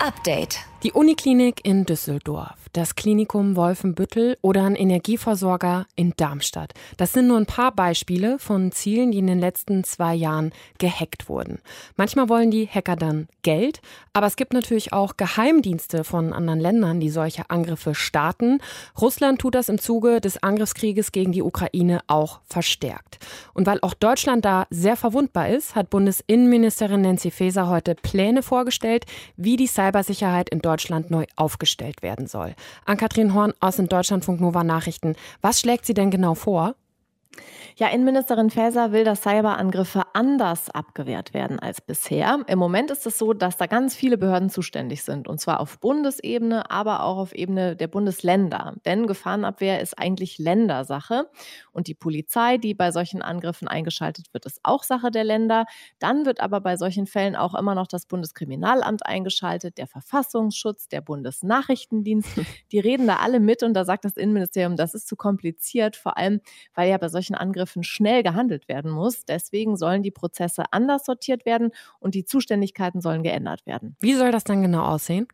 Update. 0.00 0.60
Die 0.82 0.92
Uniklinik 0.92 1.60
in 1.66 1.84
Düsseldorf, 1.84 2.56
das 2.72 2.94
Klinikum 2.94 3.56
Wolfenbüttel 3.56 4.38
oder 4.42 4.64
ein 4.64 4.76
Energieversorger 4.76 5.86
in 5.96 6.12
Darmstadt. 6.16 6.72
Das 6.96 7.12
sind 7.12 7.26
nur 7.26 7.36
ein 7.36 7.46
paar 7.46 7.72
Beispiele 7.72 8.38
von 8.38 8.72
Zielen, 8.72 9.12
die 9.12 9.18
in 9.18 9.26
den 9.26 9.40
letzten 9.40 9.84
zwei 9.84 10.14
Jahren 10.14 10.52
gehackt 10.78 11.28
wurden. 11.28 11.58
Manchmal 11.96 12.28
wollen 12.28 12.50
die 12.50 12.66
Hacker 12.66 12.96
dann 12.96 13.28
Geld, 13.42 13.80
aber 14.12 14.26
es 14.26 14.36
gibt 14.36 14.52
natürlich 14.52 14.92
auch 14.92 15.16
Geheimdienste 15.16 16.04
von 16.04 16.32
anderen 16.32 16.60
Ländern, 16.60 17.00
die 17.00 17.10
solche 17.10 17.48
Angriffe 17.50 17.94
starten. 17.94 18.58
Russland 19.00 19.40
tut 19.40 19.54
das 19.54 19.68
im 19.68 19.78
Zuge 19.78 20.20
des 20.20 20.42
Angriffskrieges 20.42 21.12
gegen 21.12 21.32
die 21.32 21.42
Ukraine 21.42 22.00
auch 22.06 22.40
verstärkt. 22.44 23.18
Und 23.54 23.66
weil 23.66 23.78
auch 23.82 23.94
Deutschland 23.94 24.44
da 24.44 24.66
sehr 24.70 24.96
verwundbar 24.96 25.48
ist, 25.48 25.74
hat 25.74 25.90
Bundesinnenministerin 25.90 27.02
Nancy 27.02 27.30
Faeser 27.30 27.68
heute 27.68 27.94
Pläne 27.94 28.42
vorgestellt, 28.42 29.06
wie 29.36 29.56
die 29.56 29.66
Cybersicherheit 29.66 30.48
in 30.50 30.60
Deutschland 30.60 31.10
neu 31.10 31.24
aufgestellt 31.36 32.02
werden 32.02 32.26
soll. 32.26 32.54
Ann-Kathrin 32.84 33.34
Horn 33.34 33.52
aus 33.60 33.76
den 33.76 33.88
Deutschlandfunk 33.88 34.40
Nova 34.40 34.64
Nachrichten. 34.64 35.16
Was 35.40 35.60
schlägt 35.60 35.86
sie 35.86 35.94
denn 35.94 36.10
genau 36.10 36.34
vor? 36.34 36.74
Ja, 37.76 37.88
Innenministerin 37.88 38.50
Faeser 38.50 38.92
will, 38.92 39.04
dass 39.04 39.22
Cyberangriffe 39.22 40.02
anders 40.12 40.68
abgewehrt 40.68 41.32
werden 41.32 41.58
als 41.58 41.80
bisher. 41.80 42.40
Im 42.46 42.58
Moment 42.58 42.90
ist 42.90 43.06
es 43.06 43.16
so, 43.16 43.32
dass 43.32 43.56
da 43.56 43.66
ganz 43.66 43.94
viele 43.94 44.18
Behörden 44.18 44.50
zuständig 44.50 45.02
sind, 45.02 45.28
und 45.28 45.40
zwar 45.40 45.60
auf 45.60 45.78
Bundesebene, 45.78 46.70
aber 46.70 47.04
auch 47.04 47.16
auf 47.16 47.32
Ebene 47.32 47.76
der 47.76 47.88
Bundesländer. 47.88 48.74
Denn 48.84 49.06
Gefahrenabwehr 49.06 49.80
ist 49.80 49.98
eigentlich 49.98 50.36
Ländersache. 50.38 51.30
Und 51.72 51.86
die 51.86 51.94
Polizei, 51.94 52.58
die 52.58 52.74
bei 52.74 52.90
solchen 52.90 53.22
Angriffen 53.22 53.66
eingeschaltet 53.66 54.26
wird, 54.34 54.44
ist 54.44 54.60
auch 54.62 54.82
Sache 54.82 55.10
der 55.10 55.24
Länder. 55.24 55.64
Dann 55.98 56.26
wird 56.26 56.40
aber 56.40 56.60
bei 56.60 56.76
solchen 56.76 57.06
Fällen 57.06 57.34
auch 57.36 57.54
immer 57.54 57.74
noch 57.74 57.86
das 57.86 58.04
Bundeskriminalamt 58.04 59.06
eingeschaltet, 59.06 59.78
der 59.78 59.86
Verfassungsschutz, 59.86 60.88
der 60.88 61.00
Bundesnachrichtendienst. 61.00 62.28
Die 62.72 62.80
reden 62.80 63.06
da 63.06 63.16
alle 63.16 63.40
mit 63.40 63.62
und 63.62 63.72
da 63.72 63.86
sagt 63.86 64.04
das 64.04 64.18
Innenministerium, 64.18 64.76
das 64.76 64.92
ist 64.92 65.08
zu 65.08 65.16
kompliziert, 65.16 65.96
vor 65.96 66.18
allem, 66.18 66.40
weil 66.74 66.90
ja 66.90 66.98
bei 66.98 67.08
solchen 67.08 67.19
Angriffen 67.34 67.82
schnell 67.82 68.22
gehandelt 68.22 68.68
werden 68.68 68.90
muss. 68.90 69.24
Deswegen 69.24 69.76
sollen 69.76 70.02
die 70.02 70.10
Prozesse 70.10 70.64
anders 70.72 71.04
sortiert 71.04 71.46
werden 71.46 71.70
und 71.98 72.14
die 72.14 72.24
Zuständigkeiten 72.24 73.00
sollen 73.00 73.22
geändert 73.22 73.66
werden. 73.66 73.96
Wie 74.00 74.14
soll 74.14 74.32
das 74.32 74.44
dann 74.44 74.62
genau 74.62 74.84
aussehen? 74.84 75.26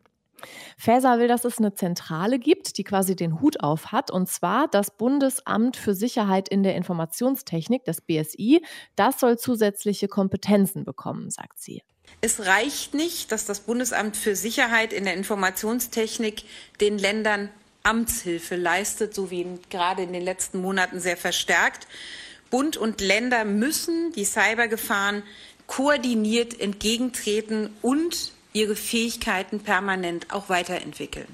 Faeser 0.77 1.19
will, 1.19 1.27
dass 1.27 1.45
es 1.45 1.57
eine 1.57 1.73
Zentrale 1.73 2.39
gibt, 2.39 2.77
die 2.77 2.83
quasi 2.83 3.15
den 3.15 3.41
Hut 3.41 3.61
auf 3.61 3.91
hat, 3.91 4.11
und 4.11 4.29
zwar 4.29 4.67
das 4.67 4.95
Bundesamt 4.95 5.77
für 5.77 5.95
Sicherheit 5.95 6.47
in 6.47 6.63
der 6.63 6.75
Informationstechnik, 6.75 7.83
das 7.85 8.01
BSI. 8.01 8.61
Das 8.95 9.19
soll 9.19 9.37
zusätzliche 9.37 10.07
Kompetenzen 10.07 10.83
bekommen, 10.83 11.31
sagt 11.31 11.59
sie. 11.59 11.81
Es 12.21 12.45
reicht 12.45 12.93
nicht, 12.93 13.31
dass 13.31 13.45
das 13.45 13.61
Bundesamt 13.61 14.15
für 14.15 14.35
Sicherheit 14.35 14.93
in 14.93 15.03
der 15.03 15.15
Informationstechnik 15.15 16.43
den 16.79 16.97
Ländern 16.97 17.49
Amtshilfe 17.87 18.57
leistet, 18.57 19.15
so 19.15 19.31
wie 19.31 19.45
gerade 19.69 20.03
in 20.03 20.11
den 20.11 20.23
letzten 20.23 20.59
Monaten 20.59 20.99
sehr 20.99 21.17
verstärkt. 21.17 21.87
Bund 22.49 22.75
und 22.75 22.99
Länder 22.99 23.45
müssen 23.45 24.11
die 24.11 24.25
Cybergefahren 24.25 25.23
koordiniert 25.67 26.59
entgegentreten 26.59 27.69
und 27.81 28.33
ihre 28.53 28.75
Fähigkeiten 28.75 29.61
permanent 29.61 30.27
auch 30.31 30.49
weiterentwickeln. 30.49 31.27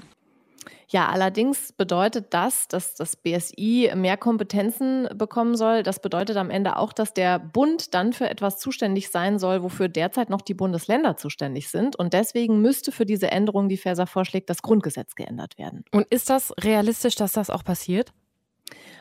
Ja, 0.94 1.08
allerdings 1.08 1.72
bedeutet 1.72 2.26
das, 2.30 2.68
dass 2.68 2.94
das 2.94 3.16
BSI 3.16 3.90
mehr 3.96 4.16
Kompetenzen 4.16 5.08
bekommen 5.16 5.56
soll. 5.56 5.82
Das 5.82 5.98
bedeutet 5.98 6.36
am 6.36 6.50
Ende 6.50 6.76
auch, 6.76 6.92
dass 6.92 7.12
der 7.12 7.40
Bund 7.40 7.94
dann 7.94 8.12
für 8.12 8.30
etwas 8.30 8.60
zuständig 8.60 9.10
sein 9.10 9.40
soll, 9.40 9.64
wofür 9.64 9.88
derzeit 9.88 10.30
noch 10.30 10.40
die 10.40 10.54
Bundesländer 10.54 11.16
zuständig 11.16 11.68
sind. 11.68 11.96
Und 11.96 12.12
deswegen 12.12 12.60
müsste 12.60 12.92
für 12.92 13.06
diese 13.06 13.28
Änderung, 13.32 13.68
die 13.68 13.76
Faeser 13.76 14.06
vorschlägt, 14.06 14.48
das 14.48 14.62
Grundgesetz 14.62 15.16
geändert 15.16 15.58
werden. 15.58 15.84
Und 15.90 16.06
ist 16.10 16.30
das 16.30 16.52
realistisch, 16.60 17.16
dass 17.16 17.32
das 17.32 17.50
auch 17.50 17.64
passiert? 17.64 18.12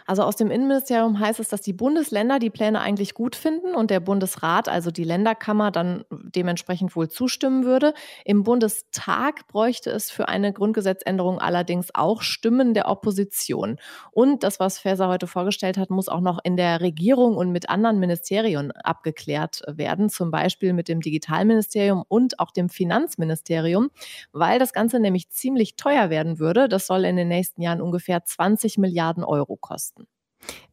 Also 0.05 0.23
aus 0.23 0.35
dem 0.35 0.51
Innenministerium 0.51 1.19
heißt 1.19 1.39
es, 1.39 1.49
dass 1.49 1.61
die 1.61 1.73
Bundesländer 1.73 2.39
die 2.39 2.49
Pläne 2.49 2.81
eigentlich 2.81 3.13
gut 3.13 3.35
finden 3.35 3.75
und 3.75 3.89
der 3.89 3.99
Bundesrat, 3.99 4.69
also 4.69 4.91
die 4.91 5.03
Länderkammer, 5.03 5.71
dann 5.71 6.03
dementsprechend 6.11 6.95
wohl 6.95 7.09
zustimmen 7.09 7.63
würde. 7.63 7.93
Im 8.25 8.43
Bundestag 8.43 9.47
bräuchte 9.47 9.89
es 9.91 10.11
für 10.11 10.27
eine 10.27 10.53
Grundgesetzänderung 10.53 11.39
allerdings 11.39 11.89
auch 11.93 12.21
Stimmen 12.21 12.73
der 12.73 12.89
Opposition. 12.89 13.77
Und 14.11 14.43
das, 14.43 14.59
was 14.59 14.79
Faeser 14.79 15.07
heute 15.07 15.27
vorgestellt 15.27 15.77
hat, 15.77 15.89
muss 15.89 16.09
auch 16.09 16.21
noch 16.21 16.39
in 16.43 16.57
der 16.57 16.81
Regierung 16.81 17.35
und 17.35 17.51
mit 17.51 17.69
anderen 17.69 17.99
Ministerien 17.99 18.71
abgeklärt 18.71 19.61
werden, 19.67 20.09
zum 20.09 20.31
Beispiel 20.31 20.73
mit 20.73 20.87
dem 20.87 21.01
Digitalministerium 21.01 22.03
und 22.07 22.39
auch 22.39 22.51
dem 22.51 22.69
Finanzministerium, 22.69 23.89
weil 24.31 24.59
das 24.59 24.73
Ganze 24.73 24.99
nämlich 24.99 25.29
ziemlich 25.29 25.75
teuer 25.75 26.09
werden 26.09 26.39
würde. 26.39 26.67
Das 26.67 26.87
soll 26.87 27.05
in 27.05 27.15
den 27.15 27.27
nächsten 27.27 27.61
Jahren 27.61 27.81
ungefähr 27.81 28.23
20 28.23 28.77
Milliarden 28.77 29.23
Euro 29.23 29.55
kosten. 29.57 30.02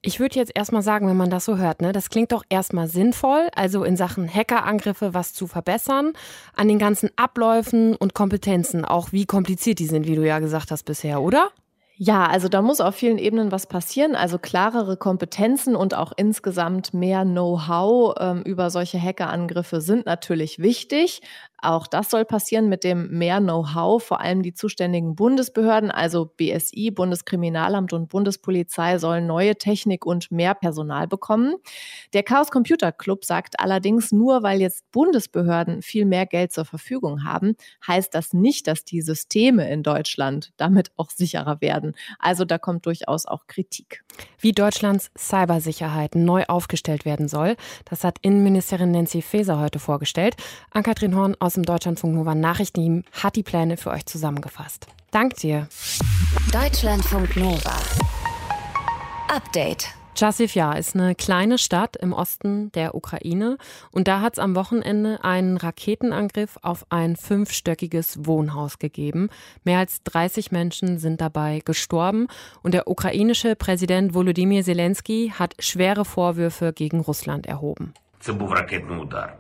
Ich 0.03 0.21
würde 0.21 0.37
jetzt 0.37 0.53
erstmal 0.55 0.83
sagen, 0.83 1.09
wenn 1.09 1.17
man 1.17 1.31
das 1.31 1.45
so 1.45 1.59
hört, 1.59 1.83
ne, 1.83 1.93
das 1.93 2.11
klingt 2.11 2.33
doch 2.33 2.45
erstmal 2.49 2.89
sinnvoll, 2.89 3.49
also 3.55 3.85
in 3.85 3.97
Sachen 3.97 4.33
Hackerangriffe 4.33 5.15
was 5.15 5.35
zu 5.35 5.47
verbessern, 5.47 6.12
an 6.55 6.69
den 6.69 6.79
ganzen 6.79 7.11
Abläufen 7.17 7.97
und 7.97 8.15
Kompetenzen, 8.15 8.85
auch 8.85 9.12
wie 9.12 9.27
kompliziert 9.27 9.79
die 9.79 9.87
sind, 9.87 10.07
wie 10.07 10.17
du 10.17 10.27
ja 10.27 10.39
gesagt 10.39 10.71
hast 10.71 10.85
bisher, 10.85 11.21
oder? 11.21 11.50
Ja, 12.03 12.25
also 12.25 12.49
da 12.49 12.62
muss 12.62 12.81
auf 12.81 12.95
vielen 12.95 13.19
Ebenen 13.19 13.53
was 13.53 13.67
passieren. 13.67 14.15
Also 14.15 14.39
klarere 14.39 14.97
Kompetenzen 14.97 15.77
und 15.77 15.93
auch 15.93 16.12
insgesamt 16.17 16.95
mehr 16.95 17.25
Know-how 17.25 18.15
ähm, 18.19 18.43
über 18.43 18.71
solche 18.71 18.99
Hackerangriffe 18.99 19.83
sind 19.83 20.07
natürlich 20.07 20.61
wichtig. 20.61 21.21
Auch 21.62 21.87
das 21.87 22.11
soll 22.11 22.25
passieren 22.25 22.69
mit 22.69 22.85
dem 22.85 23.11
mehr 23.11 23.40
Know-how. 23.40 24.02
Vor 24.02 24.21
allem 24.21 24.43
die 24.43 24.55
zuständigen 24.55 25.14
Bundesbehörden, 25.14 25.90
also 25.90 26.26
BSI, 26.26 26.90
Bundeskriminalamt 26.90 27.93
und 27.93 28.09
Bundespolizei, 28.09 28.99
sollen 28.99 29.26
neue 29.26 29.57
Technik 29.57 30.07
und 30.07 30.31
mehr 30.31 30.55
Personal 30.55 31.07
bekommen. 31.07 31.55
Der 32.12 32.23
Chaos 32.23 32.50
Computer 32.50 32.93
Club 32.93 33.25
sagt 33.25 33.61
allerdings, 33.61 34.12
nur 34.12 34.43
weil 34.43 34.61
jetzt 34.61 34.90
Bundesbehörden 34.90 35.83
viel 35.83 36.05
mehr 36.05 36.26
Geld 36.26 36.52
zur 36.52 36.64
Verfügung 36.64 37.25
haben, 37.25 37.57
heißt 37.87 38.14
das 38.14 38.33
nicht, 38.33 38.67
dass 38.67 38.85
die 38.85 39.02
Systeme 39.02 39.71
in 39.71 39.83
Deutschland 39.83 40.52
damit 40.57 40.90
auch 40.97 41.11
sicherer 41.11 41.61
werden. 41.61 41.95
Also 42.19 42.45
da 42.45 42.59
kommt 42.59 42.87
durchaus 42.87 43.26
auch 43.26 43.47
Kritik. 43.47 44.02
Wie 44.39 44.53
Deutschlands 44.53 45.11
Cybersicherheit 45.17 46.15
neu 46.15 46.45
aufgestellt 46.47 47.05
werden 47.05 47.29
soll, 47.29 47.57
das 47.85 48.05
hat 48.05 48.19
Innenministerin 48.23 48.91
Nancy 48.91 49.23
Faeser 49.23 49.59
heute 49.59 49.79
vorgestellt. 49.79 50.37
Ann-Kathrin 50.71 51.17
Horn 51.17 51.37
aus 51.41 51.55
dem 51.55 51.65
Deutschlandfunk 51.65 52.15
Nova 52.15 52.35
Nachrichtenteam 52.35 53.05
hat 53.12 53.37
die 53.37 53.43
Pläne 53.43 53.77
für 53.77 53.91
euch 53.91 54.07
zusammengefasst. 54.07 54.87
Dank 55.11 55.37
dir. 55.37 55.69
Deutschlandfunk 56.53 57.37
Nova. 57.37 57.77
Update. 59.29 60.00
Chasivja 60.21 60.75
ist 60.75 60.95
eine 60.95 61.15
kleine 61.15 61.57
Stadt 61.57 61.97
im 61.97 62.12
Osten 62.12 62.71
der 62.73 62.95
Ukraine 62.95 63.57
und 63.91 64.07
da 64.07 64.21
hat 64.21 64.35
es 64.35 64.39
am 64.39 64.55
Wochenende 64.55 65.25
einen 65.25 65.57
Raketenangriff 65.57 66.59
auf 66.61 66.85
ein 66.91 67.17
fünfstöckiges 67.17 68.27
Wohnhaus 68.27 68.79
gegeben. 68.79 69.31
Mehr 69.65 69.79
als 69.79 70.03
30 70.03 70.53
Menschen 70.53 70.99
sind 70.99 71.23
dabei 71.23 71.62
gestorben 71.65 72.27
und 72.62 72.75
der 72.75 72.87
ukrainische 72.87 73.57
Präsident 73.57 74.12
Volodymyr 74.12 74.62
Zelensky 74.62 75.33
hat 75.39 75.55
schwere 75.59 76.05
Vorwürfe 76.05 76.75
gegen 76.75 77.00
Russland 77.00 77.47
erhoben. 77.47 77.95
Das 78.19 78.39
war 78.39 78.59
ein 78.59 79.40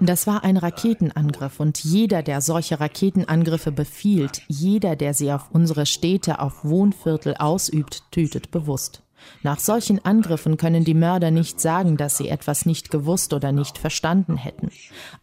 das 0.00 0.26
war 0.26 0.44
ein 0.44 0.56
Raketenangriff 0.56 1.60
und 1.60 1.82
jeder, 1.82 2.22
der 2.22 2.40
solche 2.40 2.80
Raketenangriffe 2.80 3.72
befiehlt, 3.72 4.42
jeder, 4.48 4.96
der 4.96 5.14
sie 5.14 5.32
auf 5.32 5.50
unsere 5.52 5.86
Städte, 5.86 6.40
auf 6.40 6.64
Wohnviertel 6.64 7.34
ausübt, 7.38 8.04
tötet 8.10 8.50
bewusst. 8.50 9.04
Nach 9.42 9.58
solchen 9.58 10.04
Angriffen 10.04 10.56
können 10.56 10.84
die 10.84 10.94
Mörder 10.94 11.30
nicht 11.30 11.60
sagen, 11.60 11.96
dass 11.96 12.16
sie 12.16 12.28
etwas 12.28 12.66
nicht 12.66 12.90
gewusst 12.90 13.32
oder 13.32 13.52
nicht 13.52 13.78
verstanden 13.78 14.36
hätten. 14.36 14.70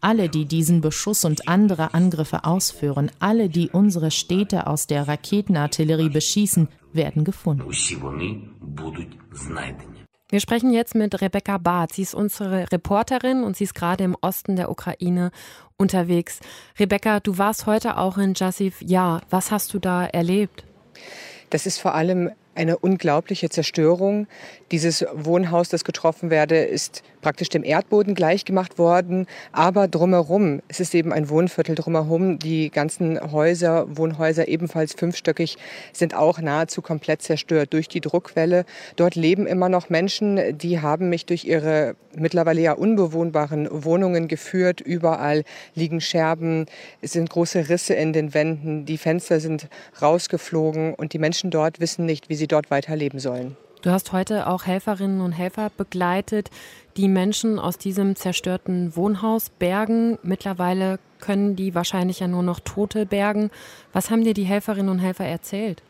Alle, 0.00 0.28
die 0.28 0.44
diesen 0.44 0.80
Beschuss 0.80 1.24
und 1.24 1.48
andere 1.48 1.94
Angriffe 1.94 2.44
ausführen, 2.44 3.10
alle, 3.20 3.48
die 3.48 3.70
unsere 3.70 4.10
Städte 4.10 4.66
aus 4.66 4.86
der 4.86 5.08
Raketenartillerie 5.08 6.08
beschießen, 6.08 6.68
werden 6.92 7.24
gefunden. 7.24 7.64
Wir 10.32 10.40
sprechen 10.40 10.72
jetzt 10.72 10.94
mit 10.94 11.20
Rebecca 11.20 11.58
Barth. 11.58 11.92
Sie 11.92 12.00
ist 12.00 12.14
unsere 12.14 12.72
Reporterin 12.72 13.44
und 13.44 13.54
sie 13.54 13.64
ist 13.64 13.74
gerade 13.74 14.02
im 14.02 14.16
Osten 14.22 14.56
der 14.56 14.70
Ukraine 14.70 15.30
unterwegs. 15.76 16.40
Rebecca, 16.78 17.20
du 17.20 17.36
warst 17.36 17.66
heute 17.66 17.98
auch 17.98 18.16
in 18.16 18.32
Jassiv. 18.34 18.80
Ja, 18.80 19.20
was 19.28 19.50
hast 19.50 19.74
du 19.74 19.78
da 19.78 20.06
erlebt? 20.06 20.64
Das 21.50 21.66
ist 21.66 21.76
vor 21.76 21.94
allem 21.94 22.30
eine 22.54 22.78
unglaubliche 22.78 23.50
Zerstörung. 23.50 24.26
Dieses 24.72 25.04
Wohnhaus, 25.12 25.68
das 25.68 25.84
getroffen 25.84 26.30
werde, 26.30 26.56
ist 26.56 27.02
praktisch 27.20 27.50
dem 27.50 27.62
Erdboden 27.62 28.14
gleichgemacht 28.14 28.78
worden. 28.78 29.26
Aber 29.52 29.86
drumherum, 29.86 30.62
es 30.68 30.80
ist 30.80 30.94
eben 30.94 31.12
ein 31.12 31.28
Wohnviertel 31.28 31.74
drumherum. 31.74 32.38
Die 32.38 32.70
ganzen 32.70 33.20
Häuser, 33.32 33.86
Wohnhäuser 33.96 34.48
ebenfalls 34.48 34.94
fünfstöckig, 34.94 35.58
sind 35.92 36.14
auch 36.14 36.40
nahezu 36.40 36.80
komplett 36.80 37.20
zerstört 37.20 37.74
durch 37.74 37.86
die 37.86 38.00
Druckwelle. 38.00 38.64
Dort 38.96 39.14
leben 39.14 39.46
immer 39.46 39.68
noch 39.68 39.90
Menschen, 39.90 40.56
die 40.56 40.80
haben 40.80 41.10
mich 41.10 41.26
durch 41.26 41.44
ihre 41.44 41.94
mittlerweile 42.14 42.62
ja 42.62 42.72
unbewohnbaren 42.72 43.68
Wohnungen 43.70 44.26
geführt. 44.26 44.80
Überall 44.80 45.44
liegen 45.74 46.00
Scherben, 46.00 46.64
es 47.02 47.12
sind 47.12 47.28
große 47.28 47.68
Risse 47.68 47.92
in 47.92 48.14
den 48.14 48.32
Wänden, 48.32 48.86
die 48.86 48.96
Fenster 48.96 49.38
sind 49.38 49.68
rausgeflogen 50.00 50.94
und 50.94 51.12
die 51.12 51.18
Menschen 51.18 51.50
dort 51.50 51.78
wissen 51.78 52.06
nicht, 52.06 52.30
wie 52.30 52.36
sie 52.36 52.46
dort 52.48 52.70
weiterleben 52.70 53.18
sollen. 53.18 53.54
Du 53.82 53.90
hast 53.90 54.12
heute 54.12 54.46
auch 54.46 54.64
Helferinnen 54.64 55.20
und 55.20 55.32
Helfer 55.32 55.68
begleitet, 55.76 56.50
die 56.96 57.08
Menschen 57.08 57.58
aus 57.58 57.78
diesem 57.78 58.14
zerstörten 58.14 58.94
Wohnhaus 58.94 59.50
bergen. 59.50 60.18
Mittlerweile 60.22 61.00
können 61.18 61.56
die 61.56 61.74
wahrscheinlich 61.74 62.20
ja 62.20 62.28
nur 62.28 62.44
noch 62.44 62.60
Tote 62.60 63.06
bergen. 63.06 63.50
Was 63.92 64.08
haben 64.08 64.22
dir 64.22 64.34
die 64.34 64.44
Helferinnen 64.44 64.88
und 64.88 65.00
Helfer 65.00 65.24
erzählt? 65.24 65.82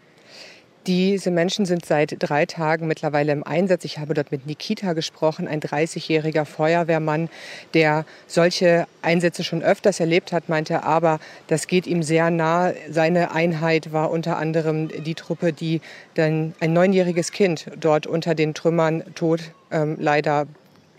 Diese 0.87 1.31
Menschen 1.31 1.65
sind 1.65 1.87
seit 1.87 2.17
drei 2.19 2.45
Tagen 2.45 2.89
mittlerweile 2.89 3.31
im 3.31 3.45
Einsatz. 3.45 3.85
Ich 3.85 3.99
habe 3.99 4.15
dort 4.15 4.33
mit 4.33 4.47
Nikita 4.47 4.95
gesprochen, 4.95 5.47
ein 5.47 5.61
30-jähriger 5.61 6.45
Feuerwehrmann, 6.45 7.29
der 7.73 8.05
solche 8.27 8.89
Einsätze 9.01 9.45
schon 9.45 9.63
öfters 9.63 10.01
erlebt 10.01 10.33
hat, 10.33 10.49
meinte 10.49 10.83
aber, 10.83 11.21
das 11.47 11.69
geht 11.69 11.87
ihm 11.87 12.03
sehr 12.03 12.31
nah. 12.31 12.73
Seine 12.91 13.33
Einheit 13.33 13.93
war 13.93 14.11
unter 14.11 14.39
anderem 14.39 14.89
die 14.89 15.15
Truppe, 15.15 15.53
die 15.53 15.81
dann 16.15 16.53
ein 16.59 16.73
neunjähriges 16.73 17.31
Kind 17.31 17.67
dort 17.79 18.09
unter 18.09 18.35
den 18.35 18.53
Trümmern 18.53 19.05
tot 19.15 19.53
ähm, 19.71 19.97
leider 20.01 20.47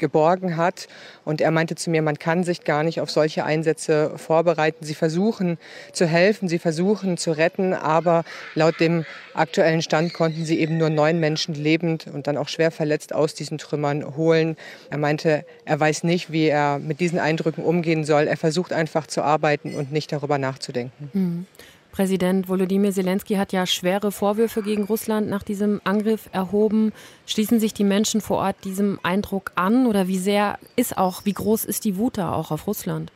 geborgen 0.03 0.57
hat. 0.57 0.89
Und 1.23 1.39
er 1.39 1.49
meinte 1.51 1.75
zu 1.75 1.89
mir, 1.89 2.01
man 2.01 2.19
kann 2.19 2.43
sich 2.43 2.65
gar 2.65 2.83
nicht 2.83 2.99
auf 2.99 3.09
solche 3.09 3.45
Einsätze 3.45 4.11
vorbereiten. 4.17 4.83
Sie 4.83 4.95
versuchen 4.95 5.57
zu 5.93 6.05
helfen, 6.05 6.49
sie 6.49 6.59
versuchen 6.59 7.17
zu 7.17 7.31
retten, 7.31 7.73
aber 7.73 8.25
laut 8.53 8.81
dem 8.81 9.05
aktuellen 9.33 9.81
Stand 9.81 10.13
konnten 10.13 10.43
sie 10.43 10.59
eben 10.59 10.77
nur 10.77 10.89
neun 10.89 11.21
Menschen 11.21 11.55
lebend 11.55 12.07
und 12.13 12.27
dann 12.27 12.35
auch 12.35 12.49
schwer 12.49 12.69
verletzt 12.69 13.15
aus 13.15 13.33
diesen 13.33 13.57
Trümmern 13.57 14.17
holen. 14.17 14.57
Er 14.89 14.97
meinte, 14.97 15.45
er 15.63 15.79
weiß 15.79 16.03
nicht, 16.03 16.33
wie 16.33 16.47
er 16.47 16.79
mit 16.79 16.99
diesen 16.99 17.19
Eindrücken 17.19 17.63
umgehen 17.63 18.03
soll. 18.03 18.27
Er 18.27 18.37
versucht 18.37 18.73
einfach 18.73 19.07
zu 19.07 19.21
arbeiten 19.21 19.73
und 19.75 19.93
nicht 19.93 20.11
darüber 20.11 20.37
nachzudenken. 20.37 21.09
Mhm. 21.13 21.47
Präsident 21.93 22.49
Volodymyr 22.49 22.91
Zelensky 22.91 23.35
hat 23.35 23.53
ja 23.53 23.67
schwere 23.67 24.11
Vorwürfe 24.11 24.63
gegen 24.63 24.83
Russland 24.85 25.29
nach 25.29 25.43
diesem 25.43 25.79
Angriff 25.83 26.27
erhoben. 26.31 26.91
Schließen 27.27 27.59
sich 27.59 27.71
die 27.75 27.83
Menschen 27.83 28.19
vor 28.19 28.37
Ort 28.37 28.55
diesem 28.63 28.99
Eindruck 29.03 29.51
an 29.53 29.85
oder 29.85 30.07
wie 30.07 30.17
sehr 30.17 30.57
ist 30.75 30.97
auch, 30.97 31.23
wie 31.23 31.33
groß 31.33 31.65
ist 31.65 31.85
die 31.85 31.95
Wut 31.95 32.17
da 32.17 32.33
auch 32.33 32.49
auf 32.49 32.65
Russland? 32.65 33.11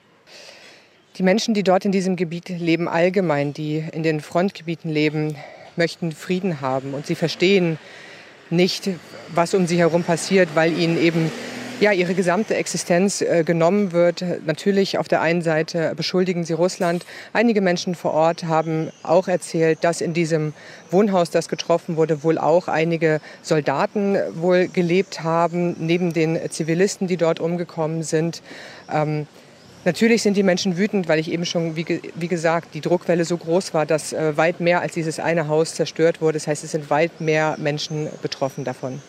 Die 1.18 1.24
Menschen, 1.24 1.56
die 1.56 1.64
dort 1.64 1.86
in 1.86 1.92
diesem 1.92 2.16
Gebiet 2.16 2.50
leben, 2.50 2.88
allgemein, 2.88 3.52
die 3.52 3.84
in 3.92 4.04
den 4.04 4.22
Frontgebieten 4.22 4.92
leben, 4.92 5.36
möchten 5.76 6.12
Frieden 6.12 6.62
haben 6.62 6.94
und 6.94 7.08
sie 7.08 7.16
verstehen 7.16 7.80
nicht, 8.52 8.92
was 9.34 9.56
um 9.56 9.66
sie 9.66 9.80
herum 9.80 10.04
passiert, 10.04 10.50
weil 10.54 10.78
ihnen 10.78 11.02
eben 11.02 11.32
ja, 11.80 11.92
ihre 11.92 12.14
gesamte 12.14 12.56
Existenz 12.56 13.22
äh, 13.22 13.44
genommen 13.44 13.92
wird. 13.92 14.24
Natürlich 14.46 14.98
auf 14.98 15.08
der 15.08 15.22
einen 15.22 15.42
Seite 15.42 15.94
beschuldigen 15.96 16.44
sie 16.44 16.54
Russland. 16.54 17.06
Einige 17.34 17.62
Menschen 17.62 17.94
vor 17.94 18.14
Ort 18.14 18.46
haben 18.46 18.90
auch 19.04 19.28
erzählt, 19.28 19.84
dass 19.84 20.02
in 20.02 20.14
diesem 20.14 20.54
Wohnhaus, 20.90 21.30
das 21.30 21.50
getroffen 21.50 21.96
wurde, 21.96 22.24
wohl 22.24 22.38
auch 22.38 22.68
einige 22.68 23.22
Soldaten 23.42 24.18
wohl 24.34 24.68
gelebt 24.68 25.24
haben, 25.24 25.76
neben 25.80 26.14
den 26.14 26.40
Zivilisten, 26.50 27.08
die 27.08 27.18
dort 27.18 27.40
umgekommen 27.40 28.04
sind. 28.04 28.42
Ähm, 28.92 29.28
Natürlich 29.86 30.22
sind 30.22 30.36
die 30.36 30.44
Menschen 30.44 30.76
wütend, 30.76 31.08
weil 31.08 31.18
ich 31.18 31.32
eben 31.32 31.46
schon, 31.46 31.78
wie, 31.78 32.02
wie 32.14 32.28
gesagt, 32.28 32.74
die 32.74 32.82
Druckwelle 32.82 33.24
so 33.24 33.38
groß 33.38 33.74
war, 33.74 33.86
dass 33.86 34.12
äh, 34.12 34.36
weit 34.36 34.60
mehr 34.60 34.82
als 34.82 34.96
dieses 34.96 35.18
eine 35.18 35.48
Haus 35.48 35.76
zerstört 35.76 36.20
wurde. 36.20 36.34
Das 36.34 36.48
heißt, 36.48 36.66
es 36.66 36.72
sind 36.72 36.90
weit 36.90 37.22
mehr 37.22 37.56
Menschen 37.58 38.10
betroffen 38.22 38.66
davon. 38.66 39.02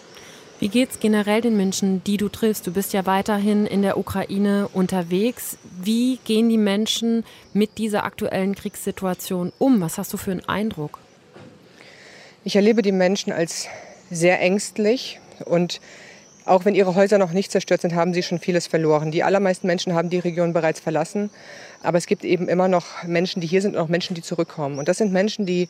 Wie 0.60 0.68
geht 0.68 0.90
es 0.90 0.98
generell 0.98 1.40
den 1.40 1.56
Menschen, 1.56 2.02
die 2.02 2.16
du 2.16 2.28
triffst? 2.28 2.66
Du 2.66 2.72
bist 2.72 2.92
ja 2.92 3.06
weiterhin 3.06 3.64
in 3.64 3.82
der 3.82 3.96
Ukraine 3.96 4.68
unterwegs. 4.72 5.56
Wie 5.80 6.18
gehen 6.24 6.48
die 6.48 6.58
Menschen 6.58 7.24
mit 7.52 7.78
dieser 7.78 8.02
aktuellen 8.02 8.56
Kriegssituation 8.56 9.52
um? 9.58 9.80
Was 9.80 9.98
hast 9.98 10.12
du 10.12 10.16
für 10.16 10.32
einen 10.32 10.48
Eindruck? 10.48 10.98
Ich 12.42 12.56
erlebe 12.56 12.82
die 12.82 12.90
Menschen 12.90 13.32
als 13.32 13.68
sehr 14.10 14.40
ängstlich 14.40 15.20
und 15.44 15.80
auch 16.44 16.64
wenn 16.64 16.74
ihre 16.74 16.94
Häuser 16.94 17.18
noch 17.18 17.32
nicht 17.32 17.52
zerstört 17.52 17.82
sind, 17.82 17.94
haben 17.94 18.14
sie 18.14 18.22
schon 18.22 18.38
vieles 18.38 18.66
verloren. 18.66 19.10
Die 19.10 19.22
allermeisten 19.22 19.66
Menschen 19.66 19.92
haben 19.92 20.08
die 20.08 20.18
Region 20.18 20.54
bereits 20.54 20.80
verlassen. 20.80 21.30
Aber 21.82 21.98
es 21.98 22.06
gibt 22.06 22.24
eben 22.24 22.48
immer 22.48 22.68
noch 22.68 23.04
Menschen, 23.04 23.40
die 23.40 23.46
hier 23.46 23.60
sind 23.60 23.76
und 23.76 23.82
auch 23.82 23.88
Menschen, 23.88 24.14
die 24.14 24.22
zurückkommen. 24.22 24.78
Und 24.78 24.88
das 24.88 24.96
sind 24.96 25.12
Menschen, 25.12 25.44
die 25.44 25.68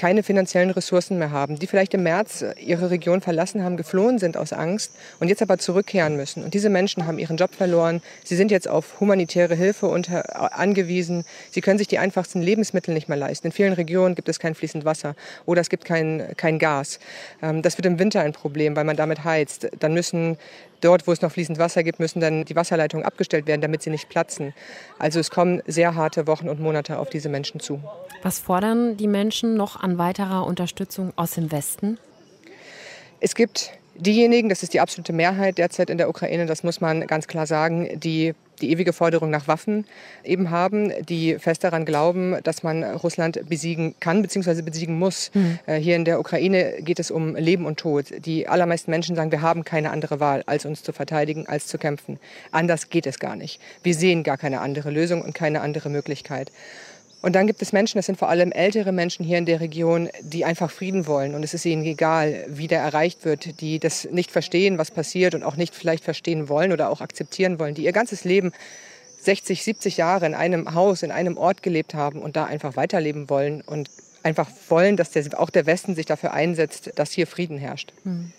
keine 0.00 0.22
finanziellen 0.22 0.70
Ressourcen 0.70 1.18
mehr 1.18 1.30
haben, 1.30 1.58
die 1.58 1.66
vielleicht 1.66 1.92
im 1.92 2.02
März 2.04 2.42
ihre 2.56 2.90
Region 2.90 3.20
verlassen 3.20 3.62
haben, 3.62 3.76
geflohen 3.76 4.18
sind 4.18 4.38
aus 4.38 4.54
Angst 4.54 4.92
und 5.18 5.28
jetzt 5.28 5.42
aber 5.42 5.58
zurückkehren 5.58 6.16
müssen. 6.16 6.42
Und 6.42 6.54
diese 6.54 6.70
Menschen 6.70 7.06
haben 7.06 7.18
ihren 7.18 7.36
Job 7.36 7.54
verloren. 7.54 8.00
Sie 8.24 8.34
sind 8.34 8.50
jetzt 8.50 8.66
auf 8.66 8.98
humanitäre 8.98 9.54
Hilfe 9.54 9.88
unter, 9.88 10.58
angewiesen. 10.58 11.26
Sie 11.50 11.60
können 11.60 11.76
sich 11.76 11.86
die 11.86 11.98
einfachsten 11.98 12.40
Lebensmittel 12.40 12.94
nicht 12.94 13.10
mehr 13.10 13.18
leisten. 13.18 13.48
In 13.48 13.52
vielen 13.52 13.74
Regionen 13.74 14.14
gibt 14.14 14.30
es 14.30 14.38
kein 14.38 14.54
fließend 14.54 14.86
Wasser 14.86 15.16
oder 15.44 15.60
es 15.60 15.68
gibt 15.68 15.84
kein, 15.84 16.28
kein 16.38 16.58
Gas. 16.58 16.98
Ähm, 17.42 17.60
das 17.60 17.76
wird 17.76 17.84
im 17.84 17.98
Winter 17.98 18.22
ein 18.22 18.32
Problem, 18.32 18.76
weil 18.76 18.84
man 18.84 18.96
damit 18.96 19.24
heizt. 19.24 19.68
Dann 19.80 19.92
müssen 19.92 20.38
Dort, 20.80 21.06
wo 21.06 21.12
es 21.12 21.20
noch 21.20 21.32
fließend 21.32 21.58
Wasser 21.58 21.82
gibt, 21.82 22.00
müssen 22.00 22.20
dann 22.20 22.44
die 22.44 22.56
Wasserleitungen 22.56 23.04
abgestellt 23.04 23.46
werden, 23.46 23.60
damit 23.60 23.82
sie 23.82 23.90
nicht 23.90 24.08
platzen. 24.08 24.54
Also 24.98 25.20
es 25.20 25.30
kommen 25.30 25.62
sehr 25.66 25.94
harte 25.94 26.26
Wochen 26.26 26.48
und 26.48 26.60
Monate 26.60 26.98
auf 26.98 27.10
diese 27.10 27.28
Menschen 27.28 27.60
zu. 27.60 27.82
Was 28.22 28.38
fordern 28.38 28.96
die 28.96 29.08
Menschen 29.08 29.56
noch 29.56 29.80
an 29.80 29.98
weiterer 29.98 30.46
Unterstützung 30.46 31.12
aus 31.16 31.32
dem 31.32 31.52
Westen? 31.52 31.98
Es 33.20 33.34
gibt 33.34 33.72
diejenigen, 33.96 34.48
das 34.48 34.62
ist 34.62 34.72
die 34.72 34.80
absolute 34.80 35.12
Mehrheit 35.12 35.58
derzeit 35.58 35.90
in 35.90 35.98
der 35.98 36.08
Ukraine, 36.08 36.46
das 36.46 36.62
muss 36.62 36.80
man 36.80 37.06
ganz 37.06 37.26
klar 37.26 37.46
sagen, 37.46 38.00
die 38.00 38.34
die 38.60 38.70
ewige 38.70 38.92
Forderung 38.92 39.30
nach 39.30 39.48
Waffen 39.48 39.86
eben 40.24 40.50
haben, 40.50 40.92
die 41.06 41.38
fest 41.38 41.64
daran 41.64 41.84
glauben, 41.84 42.36
dass 42.42 42.62
man 42.62 42.84
Russland 42.84 43.40
besiegen 43.48 43.94
kann 44.00 44.22
bzw. 44.22 44.62
besiegen 44.62 44.98
muss. 44.98 45.30
Mhm. 45.34 45.58
Hier 45.78 45.96
in 45.96 46.04
der 46.04 46.20
Ukraine 46.20 46.74
geht 46.80 46.98
es 46.98 47.10
um 47.10 47.36
Leben 47.36 47.66
und 47.66 47.78
Tod. 47.78 48.06
Die 48.24 48.48
allermeisten 48.48 48.90
Menschen 48.90 49.16
sagen, 49.16 49.30
wir 49.30 49.42
haben 49.42 49.64
keine 49.64 49.90
andere 49.90 50.20
Wahl, 50.20 50.42
als 50.46 50.64
uns 50.64 50.82
zu 50.82 50.92
verteidigen, 50.92 51.46
als 51.46 51.66
zu 51.66 51.78
kämpfen. 51.78 52.18
Anders 52.50 52.90
geht 52.90 53.06
es 53.06 53.18
gar 53.18 53.36
nicht. 53.36 53.60
Wir 53.82 53.94
sehen 53.94 54.22
gar 54.22 54.36
keine 54.36 54.60
andere 54.60 54.90
Lösung 54.90 55.22
und 55.22 55.34
keine 55.34 55.60
andere 55.60 55.88
Möglichkeit. 55.88 56.52
Und 57.22 57.34
dann 57.34 57.46
gibt 57.46 57.60
es 57.60 57.72
Menschen, 57.72 57.98
das 57.98 58.06
sind 58.06 58.18
vor 58.18 58.28
allem 58.28 58.50
ältere 58.50 58.92
Menschen 58.92 59.24
hier 59.24 59.36
in 59.36 59.44
der 59.44 59.60
Region, 59.60 60.08
die 60.22 60.44
einfach 60.44 60.70
Frieden 60.70 61.06
wollen. 61.06 61.34
Und 61.34 61.42
es 61.42 61.52
ist 61.52 61.66
ihnen 61.66 61.84
egal, 61.84 62.46
wie 62.48 62.66
der 62.66 62.80
erreicht 62.80 63.24
wird, 63.24 63.60
die 63.60 63.78
das 63.78 64.08
nicht 64.10 64.30
verstehen, 64.30 64.78
was 64.78 64.90
passiert 64.90 65.34
und 65.34 65.42
auch 65.42 65.56
nicht 65.56 65.74
vielleicht 65.74 66.04
verstehen 66.04 66.48
wollen 66.48 66.72
oder 66.72 66.88
auch 66.88 67.00
akzeptieren 67.00 67.58
wollen, 67.58 67.74
die 67.74 67.84
ihr 67.84 67.92
ganzes 67.92 68.24
Leben 68.24 68.52
60, 69.22 69.62
70 69.62 69.96
Jahre 69.98 70.24
in 70.24 70.34
einem 70.34 70.74
Haus, 70.74 71.02
in 71.02 71.10
einem 71.10 71.36
Ort 71.36 71.62
gelebt 71.62 71.94
haben 71.94 72.22
und 72.22 72.36
da 72.36 72.46
einfach 72.46 72.76
weiterleben 72.76 73.28
wollen 73.28 73.60
und 73.60 73.90
einfach 74.22 74.48
wollen, 74.68 74.96
dass 74.96 75.10
der, 75.10 75.38
auch 75.38 75.50
der 75.50 75.66
Westen 75.66 75.94
sich 75.94 76.06
dafür 76.06 76.32
einsetzt, 76.32 76.92
dass 76.96 77.12
hier 77.12 77.26
Frieden 77.26 77.58
herrscht. 77.58 77.92
Hm. 78.04 78.32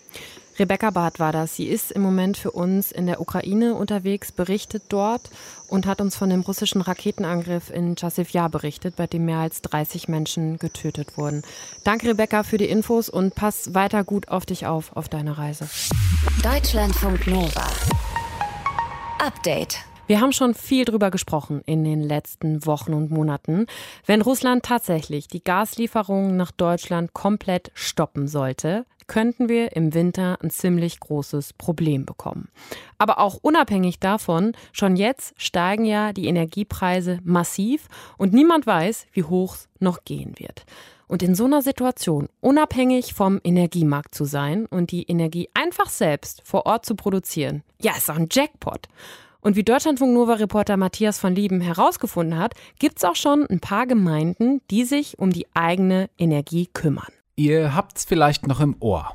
Rebecca 0.58 0.90
Barth 0.90 1.18
war 1.18 1.32
das. 1.32 1.56
Sie 1.56 1.66
ist 1.66 1.92
im 1.92 2.02
Moment 2.02 2.36
für 2.36 2.50
uns 2.50 2.92
in 2.92 3.06
der 3.06 3.20
Ukraine 3.20 3.74
unterwegs, 3.74 4.32
berichtet 4.32 4.84
dort 4.88 5.30
und 5.68 5.86
hat 5.86 6.00
uns 6.00 6.16
von 6.16 6.28
dem 6.28 6.40
russischen 6.40 6.82
Raketenangriff 6.82 7.70
in 7.70 7.96
Chasiv 7.96 8.32
berichtet, 8.50 8.96
bei 8.96 9.06
dem 9.06 9.24
mehr 9.24 9.38
als 9.38 9.62
30 9.62 10.08
Menschen 10.08 10.58
getötet 10.58 11.16
wurden. 11.16 11.42
Danke, 11.84 12.08
Rebecca, 12.08 12.42
für 12.42 12.58
die 12.58 12.68
Infos 12.68 13.08
und 13.08 13.34
pass 13.34 13.74
weiter 13.74 14.04
gut 14.04 14.28
auf 14.28 14.46
dich 14.46 14.66
auf 14.66 14.94
auf 14.96 15.08
deiner 15.08 15.38
Reise. 15.38 15.68
Deutschlandfunk 16.42 17.26
Nova. 17.26 17.66
Update. 19.18 19.78
Wir 20.08 20.20
haben 20.20 20.32
schon 20.32 20.54
viel 20.54 20.84
drüber 20.84 21.10
gesprochen 21.10 21.62
in 21.64 21.84
den 21.84 22.02
letzten 22.02 22.66
Wochen 22.66 22.92
und 22.92 23.10
Monaten. 23.10 23.66
Wenn 24.04 24.20
Russland 24.20 24.64
tatsächlich 24.64 25.28
die 25.28 25.42
Gaslieferungen 25.42 26.36
nach 26.36 26.50
Deutschland 26.50 27.14
komplett 27.14 27.70
stoppen 27.74 28.26
sollte, 28.26 28.84
könnten 29.12 29.50
wir 29.50 29.76
im 29.76 29.92
Winter 29.92 30.38
ein 30.42 30.48
ziemlich 30.48 30.98
großes 30.98 31.52
Problem 31.52 32.06
bekommen. 32.06 32.48
Aber 32.96 33.18
auch 33.18 33.38
unabhängig 33.42 33.98
davon, 33.98 34.52
schon 34.72 34.96
jetzt 34.96 35.34
steigen 35.36 35.84
ja 35.84 36.14
die 36.14 36.28
Energiepreise 36.28 37.18
massiv 37.22 37.88
und 38.16 38.32
niemand 38.32 38.66
weiß, 38.66 39.04
wie 39.12 39.24
hoch 39.24 39.56
es 39.56 39.68
noch 39.80 40.04
gehen 40.04 40.32
wird. 40.38 40.64
Und 41.08 41.22
in 41.22 41.34
so 41.34 41.44
einer 41.44 41.60
Situation 41.60 42.30
unabhängig 42.40 43.12
vom 43.12 43.38
Energiemarkt 43.44 44.14
zu 44.14 44.24
sein 44.24 44.64
und 44.64 44.92
die 44.92 45.02
Energie 45.02 45.50
einfach 45.52 45.90
selbst 45.90 46.40
vor 46.42 46.64
Ort 46.64 46.86
zu 46.86 46.94
produzieren, 46.94 47.64
ja, 47.82 47.92
ist 47.94 48.10
auch 48.10 48.16
ein 48.16 48.28
Jackpot. 48.32 48.88
Und 49.42 49.56
wie 49.56 49.62
Deutschlandfunk 49.62 50.14
Nova 50.14 50.34
Reporter 50.34 50.78
Matthias 50.78 51.18
von 51.18 51.34
Lieben 51.34 51.60
herausgefunden 51.60 52.38
hat, 52.38 52.54
gibt 52.78 52.96
es 52.96 53.04
auch 53.04 53.16
schon 53.16 53.44
ein 53.44 53.60
paar 53.60 53.86
Gemeinden, 53.86 54.62
die 54.70 54.84
sich 54.84 55.18
um 55.18 55.34
die 55.34 55.44
eigene 55.52 56.08
Energie 56.16 56.66
kümmern. 56.72 57.12
Ihr 57.42 57.74
habt's 57.74 58.04
vielleicht 58.04 58.46
noch 58.46 58.60
im 58.60 58.76
Ohr. 58.78 59.14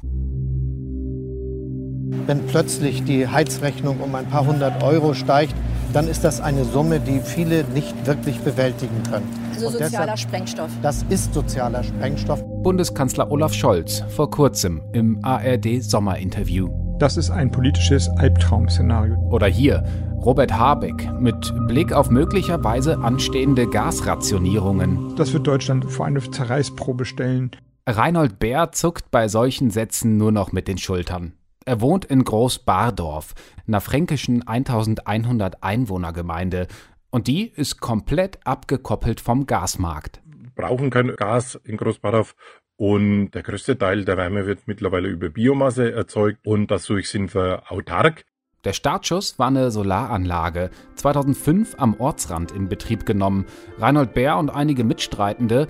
Wenn 2.25 2.45
plötzlich 2.47 3.05
die 3.05 3.25
Heizrechnung 3.25 4.01
um 4.01 4.13
ein 4.15 4.25
paar 4.25 4.45
hundert 4.45 4.83
Euro 4.83 5.13
steigt, 5.13 5.55
dann 5.93 6.09
ist 6.09 6.25
das 6.25 6.41
eine 6.41 6.65
Summe, 6.65 6.99
die 6.99 7.21
viele 7.21 7.63
nicht 7.73 8.05
wirklich 8.05 8.41
bewältigen 8.41 9.01
können. 9.09 9.29
Also 9.53 9.69
sozialer 9.69 9.87
deshalb, 9.91 10.19
Sprengstoff. 10.19 10.69
Das 10.81 11.05
ist 11.07 11.33
sozialer 11.33 11.85
Sprengstoff. 11.85 12.43
Bundeskanzler 12.63 13.31
Olaf 13.31 13.53
Scholz 13.53 14.03
vor 14.09 14.29
kurzem 14.29 14.81
im 14.91 15.23
ARD 15.23 15.81
Sommerinterview. 15.81 16.67
Das 16.99 17.15
ist 17.15 17.29
ein 17.29 17.49
politisches 17.49 18.09
Albtraum-Szenario. 18.09 19.15
Oder 19.31 19.47
hier 19.47 19.85
Robert 20.17 20.51
Habeck 20.51 21.09
mit 21.17 21.53
Blick 21.67 21.93
auf 21.93 22.09
möglicherweise 22.09 22.97
anstehende 22.97 23.69
Gasrationierungen. 23.69 25.15
Das 25.15 25.31
wird 25.31 25.47
Deutschland 25.47 25.89
vor 25.89 26.07
eine 26.07 26.19
Zerreißprobe 26.19 27.05
stellen. 27.05 27.51
Reinhold 27.89 28.37
Bär 28.37 28.73
zuckt 28.73 29.11
bei 29.11 29.29
solchen 29.29 29.69
Sätzen 29.69 30.17
nur 30.17 30.33
noch 30.33 30.51
mit 30.51 30.67
den 30.67 30.77
Schultern. 30.77 31.31
Er 31.63 31.79
wohnt 31.79 32.03
in 32.03 32.25
Großbardorf, 32.25 33.33
einer 33.65 33.79
fränkischen 33.79 34.45
1100 34.45 35.63
Einwohnergemeinde, 35.63 36.67
und 37.11 37.27
die 37.27 37.49
ist 37.49 37.79
komplett 37.79 38.45
abgekoppelt 38.45 39.21
vom 39.21 39.45
Gasmarkt. 39.45 40.21
Wir 40.25 40.51
brauchen 40.53 40.89
kein 40.89 41.15
Gas 41.15 41.55
in 41.63 41.77
Großbardorf 41.77 42.35
und 42.75 43.31
der 43.31 43.43
größte 43.43 43.77
Teil 43.77 44.03
der 44.03 44.17
Wärme 44.17 44.45
wird 44.45 44.67
mittlerweile 44.67 45.07
über 45.07 45.29
Biomasse 45.29 45.93
erzeugt 45.93 46.45
und 46.45 46.69
dadurch 46.69 47.09
sind 47.09 47.33
wir 47.33 47.71
autark. 47.71 48.25
Der 48.65 48.73
Startschuss 48.73 49.39
war 49.39 49.47
eine 49.47 49.71
Solaranlage, 49.71 50.71
2005 50.95 51.75
am 51.77 51.97
Ortsrand 52.01 52.51
in 52.51 52.67
Betrieb 52.67 53.05
genommen. 53.05 53.45
Reinhold 53.77 54.13
Bär 54.13 54.35
und 54.35 54.49
einige 54.49 54.83
Mitstreitende, 54.83 55.69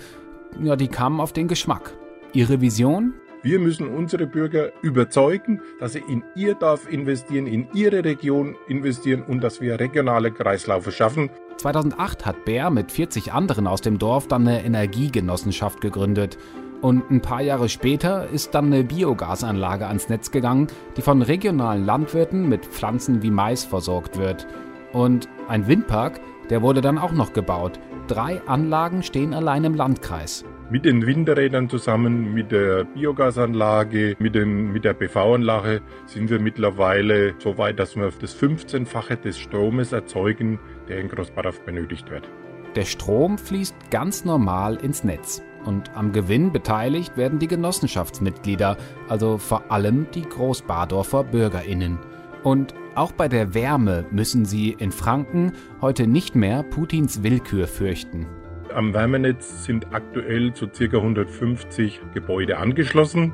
ja, 0.59 0.75
die 0.75 0.87
kamen 0.87 1.19
auf 1.19 1.31
den 1.31 1.47
Geschmack. 1.47 1.93
Ihre 2.37 2.61
Vision? 2.61 3.15
Wir 3.41 3.57
müssen 3.57 3.87
unsere 3.87 4.27
Bürger 4.27 4.71
überzeugen, 4.83 5.59
dass 5.79 5.93
sie 5.93 6.03
in 6.07 6.23
ihr 6.35 6.53
Dorf 6.53 6.87
investieren, 6.87 7.47
in 7.47 7.67
ihre 7.73 8.05
Region 8.05 8.55
investieren 8.67 9.23
und 9.23 9.43
dass 9.43 9.59
wir 9.59 9.79
regionale 9.79 10.31
Kreislaufe 10.31 10.91
schaffen. 10.91 11.31
2008 11.57 12.27
hat 12.27 12.45
Bär 12.45 12.69
mit 12.69 12.91
40 12.91 13.33
anderen 13.33 13.65
aus 13.65 13.81
dem 13.81 13.97
Dorf 13.97 14.27
dann 14.27 14.47
eine 14.47 14.63
Energiegenossenschaft 14.63 15.81
gegründet. 15.81 16.37
Und 16.79 17.09
ein 17.09 17.23
paar 17.23 17.41
Jahre 17.41 17.69
später 17.69 18.29
ist 18.29 18.53
dann 18.53 18.67
eine 18.67 18.83
Biogasanlage 18.83 19.87
ans 19.87 20.07
Netz 20.07 20.29
gegangen, 20.29 20.67
die 20.95 21.01
von 21.01 21.23
regionalen 21.23 21.87
Landwirten 21.87 22.47
mit 22.47 22.67
Pflanzen 22.67 23.23
wie 23.23 23.31
Mais 23.31 23.65
versorgt 23.65 24.19
wird. 24.19 24.45
Und 24.93 25.27
ein 25.47 25.67
Windpark, 25.67 26.21
der 26.51 26.61
wurde 26.61 26.81
dann 26.81 26.99
auch 26.99 27.13
noch 27.13 27.33
gebaut. 27.33 27.79
Drei 28.05 28.43
Anlagen 28.45 29.01
stehen 29.01 29.33
allein 29.33 29.63
im 29.63 29.73
Landkreis 29.73 30.45
mit 30.69 30.85
den 30.85 31.05
Windrädern 31.05 31.69
zusammen, 31.69 32.33
mit 32.33 32.51
der 32.51 32.83
Biogasanlage, 32.83 34.15
mit, 34.19 34.35
den, 34.35 34.71
mit 34.71 34.83
der 34.83 34.93
PV-Anlage 34.93 35.81
sind 36.05 36.29
wir 36.29 36.39
mittlerweile 36.39 37.35
so 37.39 37.57
weit, 37.57 37.79
dass 37.79 37.95
wir 37.95 38.11
das 38.19 38.35
15-fache 38.37 39.15
des 39.15 39.37
Stromes 39.39 39.93
erzeugen, 39.93 40.59
der 40.89 40.99
in 40.99 41.07
Großbadorf 41.07 41.61
benötigt 41.61 42.09
wird. 42.09 42.27
Der 42.75 42.85
Strom 42.85 43.37
fließt 43.37 43.75
ganz 43.91 44.25
normal 44.25 44.75
ins 44.75 45.03
Netz. 45.03 45.41
Und 45.65 45.91
am 45.95 46.13
Gewinn 46.13 46.51
beteiligt 46.51 47.17
werden 47.17 47.39
die 47.39 47.47
Genossenschaftsmitglieder, 47.47 48.77
also 49.09 49.37
vor 49.37 49.71
allem 49.71 50.07
die 50.13 50.21
Großbadorfer 50.21 51.23
BürgerInnen. 51.25 51.97
Und 52.43 52.73
auch 52.95 53.11
bei 53.11 53.27
der 53.27 53.53
Wärme 53.53 54.05
müssen 54.11 54.45
sie 54.45 54.71
in 54.71 54.91
Franken 54.91 55.53
heute 55.81 56.07
nicht 56.07 56.35
mehr 56.35 56.63
Putins 56.63 57.23
Willkür 57.23 57.67
fürchten. 57.67 58.27
Am 58.73 58.93
Wärmenetz 58.93 59.65
sind 59.65 59.93
aktuell 59.93 60.55
so 60.55 60.67
circa 60.71 60.97
150 60.97 62.01
Gebäude 62.13 62.57
angeschlossen. 62.57 63.33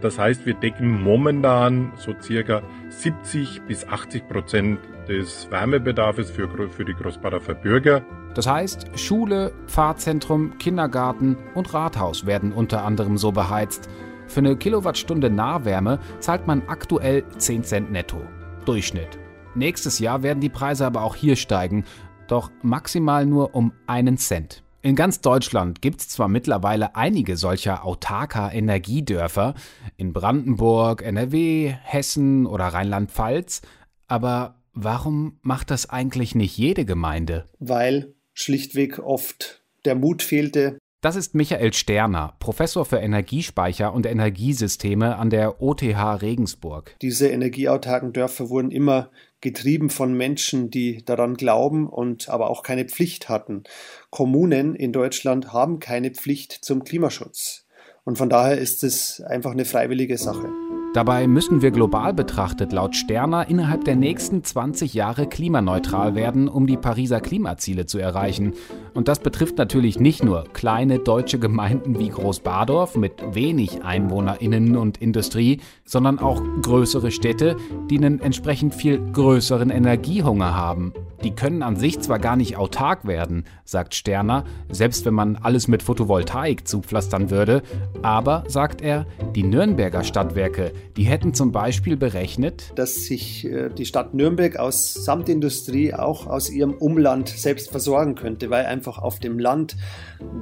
Das 0.00 0.18
heißt, 0.18 0.44
wir 0.44 0.54
decken 0.54 1.02
momentan 1.02 1.92
so 1.96 2.14
circa 2.20 2.62
70 2.88 3.62
bis 3.62 3.86
80 3.86 4.28
Prozent 4.28 4.78
des 5.08 5.50
Wärmebedarfs 5.50 6.30
für, 6.30 6.48
für 6.68 6.84
die 6.84 6.94
Großbader 6.94 7.40
Bürger. 7.54 8.04
Das 8.34 8.46
heißt, 8.46 8.98
Schule, 8.98 9.52
Pfarrzentrum, 9.66 10.58
Kindergarten 10.58 11.36
und 11.54 11.72
Rathaus 11.72 12.26
werden 12.26 12.52
unter 12.52 12.84
anderem 12.84 13.16
so 13.16 13.32
beheizt. 13.32 13.88
Für 14.26 14.40
eine 14.40 14.56
Kilowattstunde 14.56 15.30
Nahwärme 15.30 16.00
zahlt 16.18 16.46
man 16.46 16.62
aktuell 16.66 17.24
10 17.38 17.64
Cent 17.64 17.92
netto. 17.92 18.20
Durchschnitt. 18.64 19.18
Nächstes 19.54 20.00
Jahr 20.00 20.22
werden 20.22 20.40
die 20.40 20.48
Preise 20.48 20.84
aber 20.84 21.02
auch 21.02 21.14
hier 21.14 21.36
steigen, 21.36 21.84
doch 22.28 22.50
maximal 22.62 23.26
nur 23.26 23.54
um 23.54 23.72
einen 23.86 24.16
Cent. 24.18 24.62
In 24.82 24.96
ganz 24.96 25.22
Deutschland 25.22 25.80
gibt 25.80 26.00
es 26.00 26.10
zwar 26.10 26.28
mittlerweile 26.28 26.94
einige 26.94 27.38
solcher 27.38 27.86
autarker 27.86 28.52
Energiedörfer, 28.52 29.54
in 29.96 30.12
Brandenburg, 30.12 31.02
NRW, 31.02 31.74
Hessen 31.82 32.44
oder 32.44 32.66
Rheinland-Pfalz, 32.66 33.62
aber 34.08 34.56
warum 34.74 35.38
macht 35.40 35.70
das 35.70 35.88
eigentlich 35.88 36.34
nicht 36.34 36.58
jede 36.58 36.84
Gemeinde? 36.84 37.48
Weil 37.60 38.12
schlichtweg 38.34 38.98
oft 38.98 39.62
der 39.86 39.94
Mut 39.94 40.22
fehlte. 40.22 40.78
Das 41.00 41.16
ist 41.16 41.34
Michael 41.34 41.72
Sterner, 41.72 42.34
Professor 42.38 42.84
für 42.84 42.96
Energiespeicher 42.98 43.92
und 43.92 44.06
Energiesysteme 44.06 45.16
an 45.16 45.30
der 45.30 45.62
OTH 45.62 46.22
Regensburg. 46.22 46.96
Diese 47.02 47.28
energieautarken 47.28 48.12
Dörfer 48.12 48.48
wurden 48.48 48.70
immer 48.70 49.10
getrieben 49.44 49.90
von 49.90 50.14
Menschen, 50.14 50.70
die 50.70 51.04
daran 51.04 51.34
glauben 51.34 51.86
und 51.86 52.30
aber 52.30 52.48
auch 52.50 52.62
keine 52.62 52.86
Pflicht 52.86 53.28
hatten. 53.28 53.62
Kommunen 54.10 54.74
in 54.74 54.92
Deutschland 54.92 55.52
haben 55.52 55.78
keine 55.78 56.10
Pflicht 56.10 56.52
zum 56.52 56.82
Klimaschutz. 56.82 57.66
Und 58.04 58.16
von 58.16 58.30
daher 58.30 58.58
ist 58.58 58.82
es 58.82 59.20
einfach 59.20 59.52
eine 59.52 59.66
freiwillige 59.66 60.18
Sache. 60.18 60.63
Dabei 60.94 61.26
müssen 61.26 61.60
wir 61.60 61.72
global 61.72 62.14
betrachtet 62.14 62.72
laut 62.72 62.94
Sterner 62.94 63.48
innerhalb 63.48 63.84
der 63.84 63.96
nächsten 63.96 64.44
20 64.44 64.94
Jahre 64.94 65.26
klimaneutral 65.26 66.14
werden, 66.14 66.46
um 66.46 66.68
die 66.68 66.76
Pariser 66.76 67.20
Klimaziele 67.20 67.86
zu 67.86 67.98
erreichen. 67.98 68.52
Und 68.94 69.08
das 69.08 69.18
betrifft 69.18 69.58
natürlich 69.58 69.98
nicht 69.98 70.22
nur 70.22 70.44
kleine 70.52 71.00
deutsche 71.00 71.40
Gemeinden 71.40 71.98
wie 71.98 72.10
Großbadorf 72.10 72.96
mit 72.96 73.24
wenig 73.34 73.82
Einwohnerinnen 73.82 74.76
und 74.76 75.02
Industrie, 75.02 75.60
sondern 75.84 76.20
auch 76.20 76.40
größere 76.62 77.10
Städte, 77.10 77.56
die 77.90 77.98
einen 77.98 78.20
entsprechend 78.20 78.72
viel 78.72 79.00
größeren 79.00 79.70
Energiehunger 79.70 80.54
haben. 80.54 80.92
Die 81.24 81.34
können 81.34 81.62
an 81.62 81.76
sich 81.76 81.98
zwar 82.00 82.18
gar 82.18 82.36
nicht 82.36 82.58
autark 82.58 83.06
werden, 83.06 83.44
sagt 83.64 83.94
Sterner, 83.94 84.44
selbst 84.68 85.06
wenn 85.06 85.14
man 85.14 85.36
alles 85.36 85.68
mit 85.68 85.82
Photovoltaik 85.82 86.68
zupflastern 86.68 87.30
würde, 87.30 87.62
aber, 88.02 88.44
sagt 88.46 88.82
er, 88.82 89.06
die 89.34 89.42
Nürnberger 89.42 90.04
Stadtwerke, 90.04 90.72
die 90.96 91.04
hätten 91.04 91.34
zum 91.34 91.50
Beispiel 91.50 91.96
berechnet, 91.96 92.72
dass 92.76 92.94
sich 92.94 93.44
äh, 93.44 93.68
die 93.68 93.84
Stadt 93.84 94.14
Nürnberg 94.14 94.56
aus 94.56 94.94
Samtindustrie 94.94 95.92
auch 95.92 96.28
aus 96.28 96.50
ihrem 96.50 96.74
Umland 96.74 97.28
selbst 97.28 97.70
versorgen 97.70 98.14
könnte, 98.14 98.48
weil 98.50 98.66
einfach 98.66 98.98
auf 98.98 99.18
dem 99.18 99.40
Land 99.40 99.76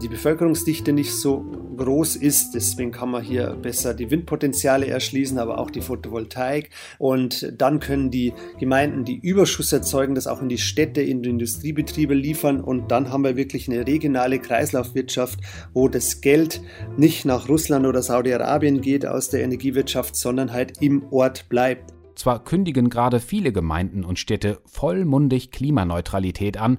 die 0.02 0.09
Bevölkerungsdichte 0.09 0.92
nicht 0.92 1.14
so 1.14 1.44
groß 1.76 2.16
ist. 2.16 2.52
Deswegen 2.55 2.92
kann 2.92 3.11
man 3.11 3.22
hier 3.22 3.57
besser 3.62 3.94
die 3.94 4.11
Windpotenziale 4.11 4.87
erschließen, 4.88 5.38
aber 5.38 5.59
auch 5.59 5.70
die 5.70 5.81
Photovoltaik. 5.81 6.68
Und 6.98 7.55
dann 7.57 7.81
können 7.81 8.11
die 8.11 8.35
Gemeinden, 8.59 9.05
die 9.05 9.18
Überschuss 9.18 9.72
erzeugen, 9.72 10.14
das 10.14 10.26
auch 10.26 10.42
in 10.42 10.50
die 10.50 10.59
Städte, 10.59 11.00
in 11.00 11.22
die 11.22 11.31
Industriebetriebe 11.31 12.14
liefern. 12.14 12.61
Und 12.61 12.90
dann 12.90 13.11
haben 13.11 13.24
wir 13.24 13.37
wirklich 13.37 13.68
eine 13.68 13.87
regionale 13.87 14.38
Kreislaufwirtschaft, 14.38 15.40
wo 15.72 15.88
das 15.88 16.20
Geld 16.20 16.61
nicht 16.98 17.24
nach 17.24 17.48
Russland 17.48 17.87
oder 17.87 18.02
Saudi-Arabien 18.02 18.83
geht 18.83 19.07
aus 19.07 19.31
der 19.31 19.42
Energiewirtschaft, 19.42 20.14
sondern 20.14 20.32
halt 20.38 20.81
im 20.81 21.05
Ort 21.12 21.49
bleibt. 21.49 21.92
Zwar 22.14 22.45
kündigen 22.45 22.90
gerade 22.90 23.21
viele 23.21 23.53
Gemeinden 23.53 24.05
und 24.05 24.18
Städte 24.18 24.61
vollmundig 24.66 25.51
Klimaneutralität 25.51 26.57
an, 26.57 26.79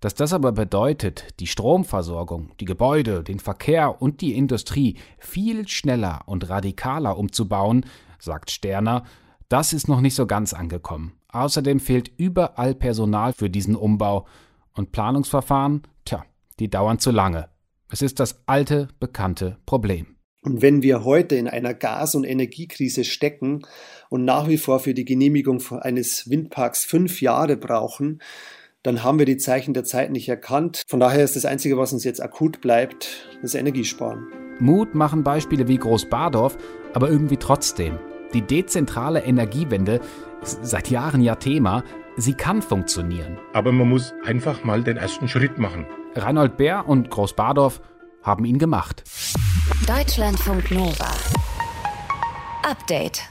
dass 0.00 0.14
das 0.14 0.32
aber 0.32 0.52
bedeutet, 0.52 1.26
die 1.40 1.46
Stromversorgung, 1.46 2.52
die 2.60 2.64
Gebäude, 2.64 3.24
den 3.24 3.40
Verkehr 3.40 4.00
und 4.00 4.20
die 4.20 4.36
Industrie 4.36 4.96
viel 5.18 5.66
schneller 5.66 6.22
und 6.26 6.48
radikaler 6.48 7.18
umzubauen, 7.18 7.84
sagt 8.18 8.50
Sterner, 8.50 9.04
das 9.48 9.72
ist 9.72 9.88
noch 9.88 10.00
nicht 10.00 10.14
so 10.14 10.26
ganz 10.26 10.52
angekommen. 10.52 11.14
Außerdem 11.30 11.80
fehlt 11.80 12.10
überall 12.16 12.74
Personal 12.74 13.32
für 13.32 13.50
diesen 13.50 13.76
Umbau 13.76 14.26
und 14.74 14.92
Planungsverfahren, 14.92 15.82
tja, 16.04 16.24
die 16.60 16.70
dauern 16.70 16.98
zu 16.98 17.10
lange. 17.10 17.48
Es 17.90 18.02
ist 18.02 18.20
das 18.20 18.42
alte, 18.46 18.88
bekannte 19.00 19.58
Problem. 19.66 20.17
Und 20.42 20.62
wenn 20.62 20.82
wir 20.82 21.04
heute 21.04 21.34
in 21.34 21.48
einer 21.48 21.74
Gas- 21.74 22.14
und 22.14 22.24
Energiekrise 22.24 23.04
stecken 23.04 23.66
und 24.08 24.24
nach 24.24 24.48
wie 24.48 24.58
vor 24.58 24.78
für 24.80 24.94
die 24.94 25.04
Genehmigung 25.04 25.62
eines 25.80 26.30
Windparks 26.30 26.84
fünf 26.84 27.20
Jahre 27.20 27.56
brauchen, 27.56 28.20
dann 28.82 29.02
haben 29.02 29.18
wir 29.18 29.26
die 29.26 29.36
Zeichen 29.36 29.74
der 29.74 29.84
Zeit 29.84 30.12
nicht 30.12 30.28
erkannt. 30.28 30.82
Von 30.86 31.00
daher 31.00 31.24
ist 31.24 31.34
das 31.34 31.44
Einzige, 31.44 31.76
was 31.76 31.92
uns 31.92 32.04
jetzt 32.04 32.22
akut 32.22 32.60
bleibt, 32.60 33.26
das 33.42 33.54
Energiesparen. 33.54 34.28
Mut 34.60 34.94
machen 34.94 35.24
Beispiele 35.24 35.68
wie 35.68 35.76
Großbadorf, 35.76 36.56
aber 36.94 37.10
irgendwie 37.10 37.36
trotzdem. 37.36 37.98
Die 38.34 38.42
dezentrale 38.42 39.22
Energiewende 39.24 40.00
ist 40.42 40.60
seit 40.62 40.90
Jahren 40.90 41.20
ja 41.20 41.34
Thema. 41.34 41.82
Sie 42.16 42.34
kann 42.34 42.62
funktionieren. 42.62 43.38
Aber 43.52 43.72
man 43.72 43.88
muss 43.88 44.14
einfach 44.24 44.64
mal 44.64 44.82
den 44.82 44.96
ersten 44.96 45.28
Schritt 45.28 45.58
machen. 45.58 45.86
Reinhold 46.14 46.56
Bär 46.56 46.88
und 46.88 47.10
Großbadorf 47.10 47.80
haben 48.22 48.44
ihn 48.44 48.58
gemacht. 48.58 49.04
Deutschlandfunk 49.86 50.70
Nova. 50.70 51.10
Update. 52.62 53.22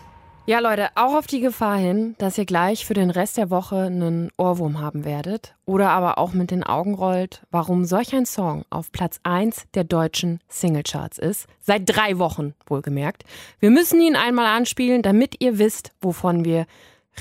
Ja, 0.45 0.59
Leute, 0.59 0.89
auch 0.95 1.15
auf 1.15 1.27
die 1.27 1.41
Gefahr 1.41 1.77
hin, 1.77 2.15
dass 2.19 2.37
ihr 2.37 2.45
gleich 2.45 2.85
für 2.85 2.93
den 2.93 3.09
Rest 3.09 3.37
der 3.37 3.49
Woche 3.49 3.77
einen 3.77 4.29
Ohrwurm 4.37 4.79
haben 4.79 5.03
werdet 5.03 5.55
oder 5.65 5.89
aber 5.89 6.17
auch 6.17 6.33
mit 6.33 6.51
den 6.51 6.63
Augen 6.63 6.93
rollt, 6.93 7.41
warum 7.51 7.85
solch 7.85 8.15
ein 8.15 8.25
Song 8.25 8.63
auf 8.69 8.91
Platz 8.91 9.19
1 9.23 9.65
der 9.73 9.83
deutschen 9.83 10.39
Singlecharts 10.47 11.17
ist. 11.17 11.47
Seit 11.59 11.83
drei 11.85 12.17
Wochen, 12.17 12.53
wohlgemerkt. 12.65 13.23
Wir 13.59 13.71
müssen 13.71 13.99
ihn 13.99 14.15
einmal 14.15 14.45
anspielen, 14.45 15.01
damit 15.01 15.41
ihr 15.41 15.59
wisst, 15.59 15.91
wovon 16.01 16.45
wir 16.45 16.65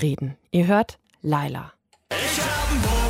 reden. 0.01 0.37
Ihr 0.51 0.67
hört 0.67 0.99
Laila. 1.21 1.73
Ich 2.11 2.39
hab 2.39 3.06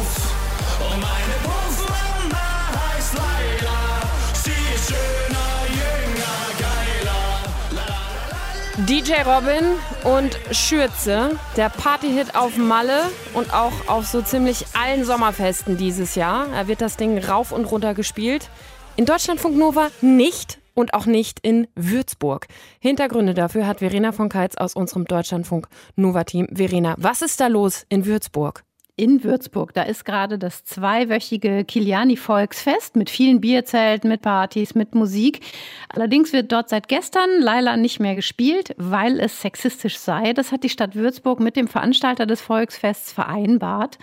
DJ 8.85 9.23
Robin 9.25 9.63
und 10.03 10.37
Schürze, 10.51 11.31
der 11.55 11.69
Partyhit 11.69 12.35
auf 12.35 12.57
Malle 12.57 13.09
und 13.33 13.51
auch 13.51 13.73
auf 13.87 14.05
so 14.05 14.21
ziemlich 14.21 14.65
allen 14.79 15.03
Sommerfesten 15.03 15.77
dieses 15.77 16.13
Jahr. 16.13 16.45
Da 16.51 16.67
wird 16.67 16.81
das 16.81 16.95
Ding 16.95 17.17
rauf 17.17 17.51
und 17.51 17.65
runter 17.65 17.95
gespielt. 17.95 18.51
In 18.95 19.05
Deutschlandfunk 19.05 19.57
Nova 19.57 19.87
nicht 20.01 20.59
und 20.75 20.93
auch 20.93 21.07
nicht 21.07 21.39
in 21.41 21.67
Würzburg. 21.73 22.45
Hintergründe 22.79 23.33
dafür 23.33 23.65
hat 23.65 23.79
Verena 23.79 24.11
von 24.11 24.29
Keitz 24.29 24.55
aus 24.57 24.75
unserem 24.75 25.05
Deutschlandfunk 25.05 25.67
Nova 25.95 26.23
Team. 26.23 26.47
Verena, 26.51 26.93
was 26.99 27.23
ist 27.23 27.39
da 27.39 27.47
los 27.47 27.83
in 27.89 28.05
Würzburg? 28.05 28.63
In 28.97 29.23
Würzburg. 29.23 29.73
Da 29.75 29.83
ist 29.83 30.05
gerade 30.05 30.39
das 30.39 30.65
zweiwöchige 30.65 31.63
Kiliani-Volksfest 31.63 32.95
mit 32.95 33.11
vielen 33.11 33.39
Bierzelten, 33.39 34.09
mit 34.09 34.23
Partys, 34.23 34.73
mit 34.73 34.95
Musik. 34.95 35.41
Allerdings 35.89 36.33
wird 36.33 36.51
dort 36.51 36.69
seit 36.69 36.87
gestern 36.87 37.39
Laila 37.39 37.77
nicht 37.77 37.99
mehr 37.99 38.15
gespielt, 38.15 38.73
weil 38.77 39.19
es 39.19 39.39
sexistisch 39.39 39.99
sei. 39.99 40.33
Das 40.33 40.51
hat 40.51 40.63
die 40.63 40.69
Stadt 40.69 40.95
Würzburg 40.95 41.39
mit 41.39 41.55
dem 41.55 41.67
Veranstalter 41.67 42.25
des 42.25 42.41
Volksfests 42.41 43.11
vereinbart. 43.11 43.99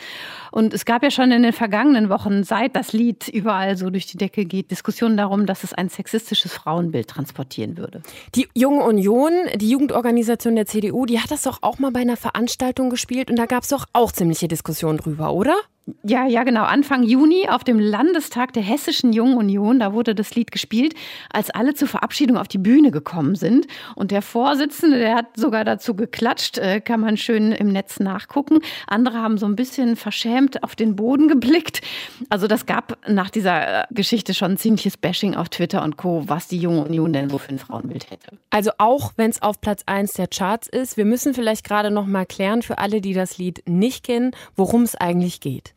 Und 0.52 0.72
es 0.72 0.85
gab 0.85 1.02
ja 1.02 1.11
schon 1.11 1.33
in 1.33 1.42
den 1.42 1.52
vergangenen 1.52 2.09
Wochen, 2.09 2.44
seit 2.44 2.76
das 2.76 2.92
Lied 2.92 3.26
überall 3.26 3.76
so 3.76 3.90
durch 3.90 4.07
die 4.07 4.16
Decke 4.16 4.44
geht, 4.44 4.70
Diskussionen 4.70 5.16
darum, 5.16 5.44
dass 5.44 5.64
es 5.64 5.74
ein 5.74 5.88
sexistisches 5.88 6.52
Frauenbild 6.52 7.09
transportieren 7.09 7.76
würde. 7.76 8.00
Die 8.37 8.46
Junge 8.54 8.85
Union, 8.85 9.33
die 9.57 9.70
Jugendorganisation 9.70 10.54
der 10.54 10.66
CDU, 10.66 11.04
die 11.04 11.18
hat 11.18 11.33
das 11.33 11.42
doch 11.42 11.59
auch 11.62 11.80
mal 11.80 11.90
bei 11.90 12.00
einer 12.00 12.16
Veranstaltung 12.16 12.90
gespielt 12.90 13.28
und 13.28 13.37
da 13.37 13.46
gab 13.46 13.64
es 13.64 13.70
doch 13.70 13.87
auch 13.92 14.12
ziemliche 14.12 14.46
Diskussionen 14.46 14.84
drüber, 14.92 15.33
oder? 15.33 15.57
Ja, 16.03 16.27
ja, 16.27 16.44
genau. 16.44 16.64
Anfang 16.64 17.03
Juni 17.03 17.47
auf 17.51 17.62
dem 17.62 17.79
Landestag 17.79 18.55
der 18.55 18.62
Hessischen 18.62 19.12
Jungen 19.12 19.37
Union, 19.37 19.79
da 19.79 19.92
wurde 19.92 20.14
das 20.14 20.35
Lied 20.35 20.51
gespielt, 20.51 20.94
als 21.31 21.51
alle 21.51 21.75
zur 21.75 21.88
Verabschiedung 21.88 22.38
auf 22.38 22.49
die 22.49 22.57
Bühne 22.57 22.90
gekommen 22.90 23.35
sind. 23.35 23.66
Und 23.94 24.11
der 24.11 24.23
Vorsitzende, 24.23 24.99
der 24.99 25.14
hat 25.14 25.37
sogar 25.37 25.62
dazu 25.64 25.94
geklatscht, 25.94 26.57
äh, 26.57 26.81
kann 26.81 27.01
man 27.01 27.18
schön 27.18 27.53
im 27.53 27.68
Netz 27.68 28.01
nachgucken. 28.01 28.61
Andere 28.87 29.18
haben 29.18 29.37
so 29.37 29.44
ein 29.44 29.57
bisschen 29.57 29.97
verschämt 29.97 30.62
auf 30.62 30.75
den 30.75 30.97
Boden 30.97 31.29
geblickt. 31.29 31.83
Also 32.31 32.47
das 32.47 32.64
gab 32.64 32.97
nach 33.07 33.29
dieser 33.29 33.83
äh, 33.83 33.85
Geschichte 33.90 34.33
schon 34.33 34.57
ziemliches 34.57 34.97
Bashing 34.97 35.35
auf 35.35 35.51
Twitter 35.51 35.83
und 35.83 35.99
Co., 35.99 36.23
was 36.27 36.49
die 36.49 36.59
Junge 36.59 36.85
Union 36.85 37.12
denn 37.12 37.29
so 37.29 37.37
für 37.37 37.51
ein 37.51 37.59
Frauenbild 37.59 38.11
hätte. 38.11 38.38
Also 38.49 38.70
auch 38.79 39.12
wenn 39.16 39.31
es 39.31 39.42
auf 39.42 39.61
Platz 39.61 39.83
1 39.85 40.14
der 40.14 40.29
Charts 40.29 40.66
ist, 40.66 40.97
wir 40.97 41.05
müssen 41.05 41.35
vielleicht 41.35 41.62
gerade 41.62 41.90
noch 41.90 42.07
mal 42.07 42.25
klären 42.25 42.62
für 42.62 42.79
alle, 42.79 43.03
die 43.03 43.12
das 43.12 43.37
Lied 43.37 43.62
nicht 43.68 44.07
kennen, 44.07 44.31
worum 44.57 44.83
es 44.83 44.94
eigentlich 44.94 45.40
geht. 45.40 45.73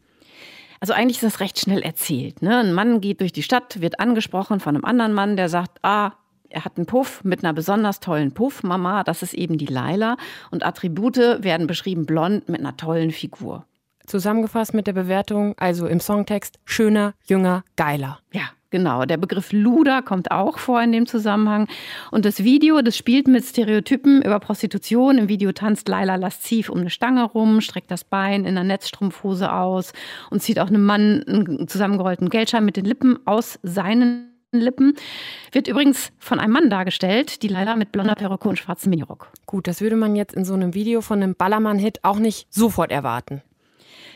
Also 0.80 0.94
eigentlich 0.94 1.18
ist 1.22 1.34
das 1.34 1.40
recht 1.40 1.60
schnell 1.60 1.82
erzählt. 1.82 2.42
Ne? 2.42 2.58
Ein 2.58 2.74
Mann 2.74 3.02
geht 3.02 3.22
durch 3.22 3.34
die 3.34 3.44
Stadt, 3.44 3.82
wird 3.82 4.00
angesprochen 4.00 4.60
von 4.60 4.76
einem 4.76 4.86
anderen 4.86 5.14
Mann, 5.14 5.36
der 5.36 5.50
sagt, 5.50 5.80
ah, 5.84 6.14
er 6.50 6.66
hat 6.66 6.78
einen 6.78 6.86
Puff 6.86 7.24
mit 7.24 7.44
einer 7.44 7.54
besonders 7.54 8.00
tollen 8.00 8.34
Puff-Mama, 8.34 9.04
das 9.04 9.22
ist 9.22 9.34
eben 9.34 9.58
die 9.58 9.66
Laila. 9.66 10.18
Und 10.52 10.66
Attribute 10.66 11.44
werden 11.44 11.68
beschrieben 11.68 12.06
blond 12.06 12.48
mit 12.48 12.60
einer 12.60 12.78
tollen 12.78 13.12
Figur. 13.12 13.66
Zusammengefasst 14.06 14.74
mit 14.74 14.88
der 14.88 14.94
Bewertung, 14.94 15.56
also 15.58 15.88
im 15.88 16.00
Songtext, 16.00 16.60
schöner, 16.64 17.14
jünger, 17.26 17.66
geiler. 17.76 18.20
Ja, 18.32 18.44
Genau, 18.70 19.06
der 19.06 19.16
Begriff 19.16 19.54
Luder 19.54 20.02
kommt 20.02 20.30
auch 20.32 20.58
vor 20.58 20.82
in 20.82 20.92
dem 20.92 21.06
Zusammenhang. 21.06 21.68
Und 22.12 22.26
das 22.26 22.44
Video, 22.44 22.82
das 22.82 22.98
spielt 22.98 23.28
mit 23.28 23.46
Stereotypen 23.46 24.22
über 24.22 24.40
Prostitution. 24.40 25.18
Im 25.18 25.30
Video 25.30 25.54
tanzt 25.54 25.88
Laila 25.88 26.16
lasziv 26.16 26.70
um 26.70 26.80
eine 26.80 26.90
Stange 26.90 27.24
rum, 27.24 27.62
streckt 27.62 27.92
das 27.92 28.04
Bein 28.04 28.42
in 28.42 28.58
einer 28.58 28.66
Netzstrumpfhose 28.66 29.52
aus 29.54 29.94
und 30.32 30.42
zieht 30.42 30.60
auch 30.60 30.68
einem 30.68 30.84
Mann 30.84 31.24
einen 31.28 31.68
zusammengerollten 31.70 32.30
Geldschein 32.30 32.66
mit 32.66 32.76
den 32.76 32.86
Lippen 32.86 33.20
aus 33.26 33.58
seinen 33.64 34.34
Lippen. 34.52 34.96
Wird 35.52 35.68
übrigens 35.68 36.12
von 36.20 36.40
einem 36.40 36.54
Mann 36.54 36.70
dargestellt, 36.70 37.44
die 37.44 37.48
Laila 37.48 37.76
mit 37.76 37.92
blonder 37.92 38.16
Perücke 38.16 38.50
und 38.50 38.58
schwarzem 38.58 38.90
Minirock. 38.90 39.30
Gut, 39.46 39.68
das 39.68 39.82
würde 39.82 39.96
man 39.96 40.16
jetzt 40.16 40.36
in 40.36 40.46
so 40.46 40.54
einem 40.54 40.74
Video 40.74 41.02
von 41.02 41.22
einem 41.22 41.36
Ballermann-Hit 41.36 42.04
auch 42.04 42.20
nicht 42.20 42.54
sofort 42.54 42.92
erwarten. 42.92 43.42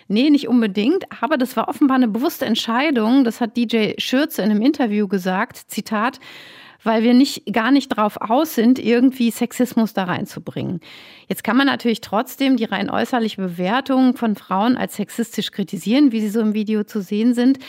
Nee, 0.08 0.30
nicht 0.30 0.48
unbedingt, 0.48 1.06
aber 1.22 1.38
das 1.38 1.56
war 1.56 1.68
offenbar 1.68 1.98
eine 1.98 2.08
bewusste 2.08 2.46
Entscheidung. 2.46 3.24
Das 3.24 3.42
hat 3.42 3.58
DJ 3.58 3.94
Schürze 3.98 4.42
in 4.42 4.52
einem 4.52 4.62
Interview 4.62 5.08
gesagt. 5.08 5.58
Zitat, 5.58 6.20
weil 6.84 7.04
wir 7.04 7.14
nicht, 7.14 7.52
gar 7.54 7.72
nicht 7.72 7.90
drauf 7.90 8.18
aus 8.20 8.56
sind, 8.56 8.80
irgendwie 8.80 9.32
Sexismus 9.32 9.94
da 9.94 10.06
reinzubringen. 10.06 10.80
Jetzt 11.28 11.44
kann 11.44 11.58
man 11.58 11.68
natürlich 11.68 12.02
trotzdem 12.02 12.58
die 12.58 12.66
rein 12.66 12.90
äußerliche 12.90 13.42
Bewertung 13.42 14.16
von 14.16 14.36
Frauen 14.36 14.78
als 14.78 14.96
sexistisch 14.96 15.52
kritisieren, 15.52 16.12
wie 16.12 16.22
sie 16.22 16.30
so 16.30 16.42
im 16.42 16.54
Video 16.54 16.84
zu 16.84 17.02
sehen 17.02 17.34
sind. 17.34 17.60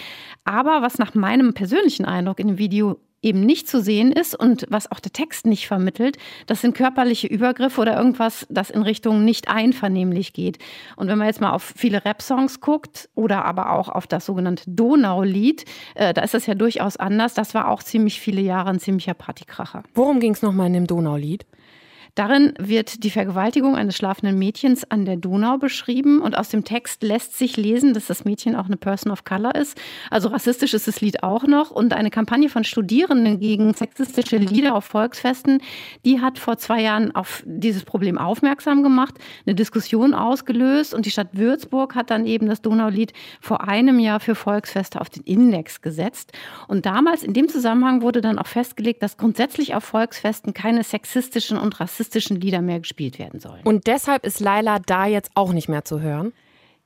Aber 0.44 0.82
was 0.82 0.98
nach 0.98 1.14
meinem 1.14 1.54
persönlichen 1.54 2.04
Eindruck 2.04 2.40
in 2.40 2.48
dem 2.48 2.58
Video 2.58 2.98
eben 3.22 3.40
nicht 3.40 3.68
zu 3.68 3.80
sehen 3.80 4.12
ist 4.12 4.34
und 4.34 4.66
was 4.68 4.90
auch 4.90 5.00
der 5.00 5.12
Text 5.12 5.46
nicht 5.46 5.66
vermittelt, 5.66 6.18
das 6.46 6.60
sind 6.60 6.74
körperliche 6.74 7.28
Übergriffe 7.28 7.80
oder 7.80 7.96
irgendwas, 7.96 8.46
das 8.50 8.70
in 8.70 8.82
Richtung 8.82 9.24
nicht 9.24 9.48
einvernehmlich 9.48 10.32
geht. 10.32 10.58
Und 10.96 11.08
wenn 11.08 11.18
man 11.18 11.28
jetzt 11.28 11.40
mal 11.40 11.52
auf 11.52 11.72
viele 11.76 12.04
Rap-Songs 12.04 12.60
guckt 12.60 13.08
oder 13.14 13.44
aber 13.44 13.72
auch 13.72 13.88
auf 13.88 14.06
das 14.06 14.26
sogenannte 14.26 14.64
Donau-Lied, 14.66 15.64
äh, 15.94 16.12
da 16.12 16.22
ist 16.22 16.34
das 16.34 16.46
ja 16.46 16.54
durchaus 16.54 16.96
anders. 16.96 17.34
Das 17.34 17.54
war 17.54 17.68
auch 17.68 17.82
ziemlich 17.82 18.20
viele 18.20 18.40
Jahre 18.40 18.70
ein 18.70 18.80
ziemlicher 18.80 19.14
Partykracher. 19.14 19.84
Worum 19.94 20.20
ging 20.20 20.32
es 20.32 20.42
nochmal 20.42 20.66
in 20.66 20.74
dem 20.74 20.86
Donau-Lied? 20.86 21.46
Darin 22.14 22.52
wird 22.58 23.04
die 23.04 23.10
Vergewaltigung 23.10 23.74
eines 23.74 23.96
schlafenden 23.96 24.38
Mädchens 24.38 24.84
an 24.90 25.06
der 25.06 25.16
Donau 25.16 25.56
beschrieben 25.56 26.20
und 26.20 26.36
aus 26.36 26.50
dem 26.50 26.62
Text 26.62 27.02
lässt 27.02 27.38
sich 27.38 27.56
lesen, 27.56 27.94
dass 27.94 28.06
das 28.06 28.26
Mädchen 28.26 28.54
auch 28.54 28.66
eine 28.66 28.76
Person 28.76 29.10
of 29.10 29.24
Color 29.24 29.54
ist. 29.54 29.80
Also 30.10 30.28
rassistisch 30.28 30.74
ist 30.74 30.86
das 30.86 31.00
Lied 31.00 31.22
auch 31.22 31.44
noch 31.44 31.70
und 31.70 31.94
eine 31.94 32.10
Kampagne 32.10 32.50
von 32.50 32.64
Studierenden 32.64 33.40
gegen 33.40 33.72
sexistische 33.72 34.36
Lieder 34.36 34.74
auf 34.74 34.84
Volksfesten, 34.84 35.62
die 36.04 36.20
hat 36.20 36.38
vor 36.38 36.58
zwei 36.58 36.82
Jahren 36.82 37.14
auf 37.14 37.42
dieses 37.46 37.84
Problem 37.84 38.18
aufmerksam 38.18 38.82
gemacht, 38.82 39.14
eine 39.46 39.54
Diskussion 39.54 40.12
ausgelöst 40.12 40.92
und 40.92 41.06
die 41.06 41.10
Stadt 41.10 41.28
Würzburg 41.32 41.94
hat 41.94 42.10
dann 42.10 42.26
eben 42.26 42.46
das 42.46 42.60
Donaulied 42.60 43.14
vor 43.40 43.66
einem 43.66 43.98
Jahr 43.98 44.20
für 44.20 44.34
Volksfeste 44.34 45.00
auf 45.00 45.08
den 45.08 45.22
Index 45.22 45.80
gesetzt. 45.80 46.32
Und 46.68 46.84
damals 46.84 47.22
in 47.22 47.32
dem 47.32 47.48
Zusammenhang 47.48 48.02
wurde 48.02 48.20
dann 48.20 48.38
auch 48.38 48.46
festgelegt, 48.46 49.02
dass 49.02 49.16
grundsätzlich 49.16 49.74
auf 49.74 49.84
Volksfesten 49.84 50.52
keine 50.52 50.84
sexistischen 50.84 51.56
und 51.56 51.80
rassistischen 51.80 52.01
rassistischen 52.02 52.40
Lieder 52.40 52.62
mehr 52.62 52.80
gespielt 52.80 53.18
werden 53.18 53.40
sollen. 53.40 53.62
Und 53.64 53.86
deshalb 53.86 54.26
ist 54.26 54.40
Laila 54.40 54.80
da 54.80 55.06
jetzt 55.06 55.30
auch 55.34 55.52
nicht 55.52 55.68
mehr 55.68 55.84
zu 55.84 56.00
hören? 56.00 56.32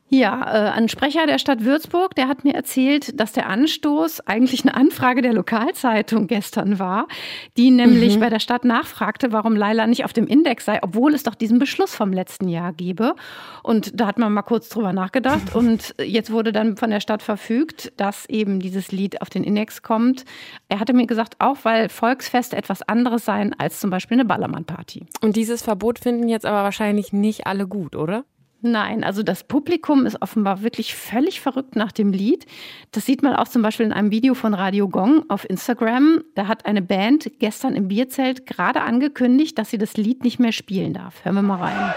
Ja, 0.09 0.69
äh, 0.69 0.71
ein 0.71 0.89
Sprecher 0.89 1.27
der 1.27 1.41
Stadt 1.41 1.65
Würzburg, 1.65 2.15
der 2.15 2.29
hat 2.29 2.45
mir 2.45 2.55
erzählt, 2.55 3.19
dass 3.19 3.33
der 3.33 3.49
Anstoß 3.49 4.21
eigentlich 4.21 4.63
eine 4.63 4.77
Anfrage 4.77 5.21
der 5.21 5.33
Lokalzeitung 5.33 6.29
gestern 6.29 6.79
war, 6.79 7.09
die 7.57 7.73
nämlich 7.73 8.17
mhm. 8.17 8.21
bei 8.21 8.31
der 8.31 8.39
Stadt 8.39 8.65
nachfragte, 8.65 9.33
warum 9.33 9.57
Laila 9.57 9.89
nicht 9.89 10.05
auf 10.05 10.13
dem 10.13 10.29
Index 10.29 10.65
sei, 10.65 10.79
obwohl 10.81 11.13
es 11.13 11.25
doch 11.25 11.35
diesen 11.35 11.59
Beschluss 11.59 11.93
vom 11.93 12.13
letzten 12.13 12.49
Jahr 12.49 12.73
gebe. 12.73 13.17
Und 13.65 13.99
da 14.01 14.07
hat 14.07 14.19
man 14.19 14.33
mal 14.33 14.43
kurz 14.43 14.69
drüber 14.69 14.93
nachgedacht 14.93 15.55
und 15.57 15.93
jetzt 16.01 16.31
wurde 16.31 16.53
dann 16.53 16.77
von 16.77 16.91
der 16.91 17.01
Stadt 17.01 17.25
verfügt, 17.25 17.93
dass 17.97 18.27
eben 18.27 18.61
dieses 18.61 18.93
Lied 18.93 19.23
auf 19.23 19.29
den 19.29 19.43
Index 19.43 19.83
kommt. 19.83 20.25
Er 20.69 20.79
hatte 20.79 20.93
mir 20.93 21.09
gesagt, 21.09 21.35
auch 21.41 21.59
weil 21.65 21.89
Volksfeste 21.89 22.57
etwas 22.57 22.83
anderes 22.83 23.25
seien 23.25 23.59
als 23.59 23.81
zum 23.81 23.91
Beispiel 23.91 24.17
eine 24.17 24.25
Ballermann-Party. 24.25 25.07
Und 25.21 25.35
dieses 25.35 25.63
Verbot 25.63 25.99
finden 25.99 26.29
jetzt 26.29 26.47
aber 26.47 26.63
wahrscheinlich 26.63 27.13
nicht 27.13 27.49
alle 27.49 27.67
gut, 27.67 27.97
oder? 27.97 28.25
Nein, 28.73 29.05
also 29.05 29.23
das 29.23 29.45
Publikum 29.45 30.07
ist 30.07 30.21
offenbar 30.21 30.63
wirklich 30.63 30.95
völlig 30.97 31.41
verrückt 31.41 31.77
nach 31.77 31.93
dem 31.93 32.13
Lied. 32.13 32.47
Das 32.91 33.07
sieht 33.07 33.23
man 33.23 33.37
auch 33.37 33.47
zum 33.47 33.63
Beispiel 33.63 33.87
in 33.87 33.93
einem 33.93 34.11
Video 34.11 34.35
von 34.35 34.55
Radio 34.55 34.89
Gong 34.89 35.25
auf 35.29 35.49
Instagram. 35.49 36.25
Da 36.35 36.49
hat 36.49 36.67
eine 36.67 36.83
Band 36.83 37.31
gestern 37.39 37.77
im 37.77 37.89
Bierzelt 37.89 38.45
gerade 38.45 38.83
angekündigt, 38.83 39.57
dass 39.59 39.71
sie 39.71 39.79
das 39.79 39.97
Lied 39.97 40.25
nicht 40.25 40.41
mehr 40.41 40.53
spielen 40.53 40.95
darf. 40.95 41.25
Hören 41.25 41.37
wir 41.37 41.43
mal 41.43 41.63
rein. 41.63 41.95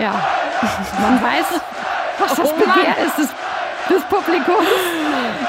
Ja, 0.00 0.12
man 1.00 1.22
weiß, 1.22 1.60
was 2.18 2.34
das 2.34 2.52
oh 2.52 2.56
Begehr 2.56 2.96
ist 3.06 3.18
des, 3.18 3.28
des 3.88 4.02
Publikums. 4.08 4.66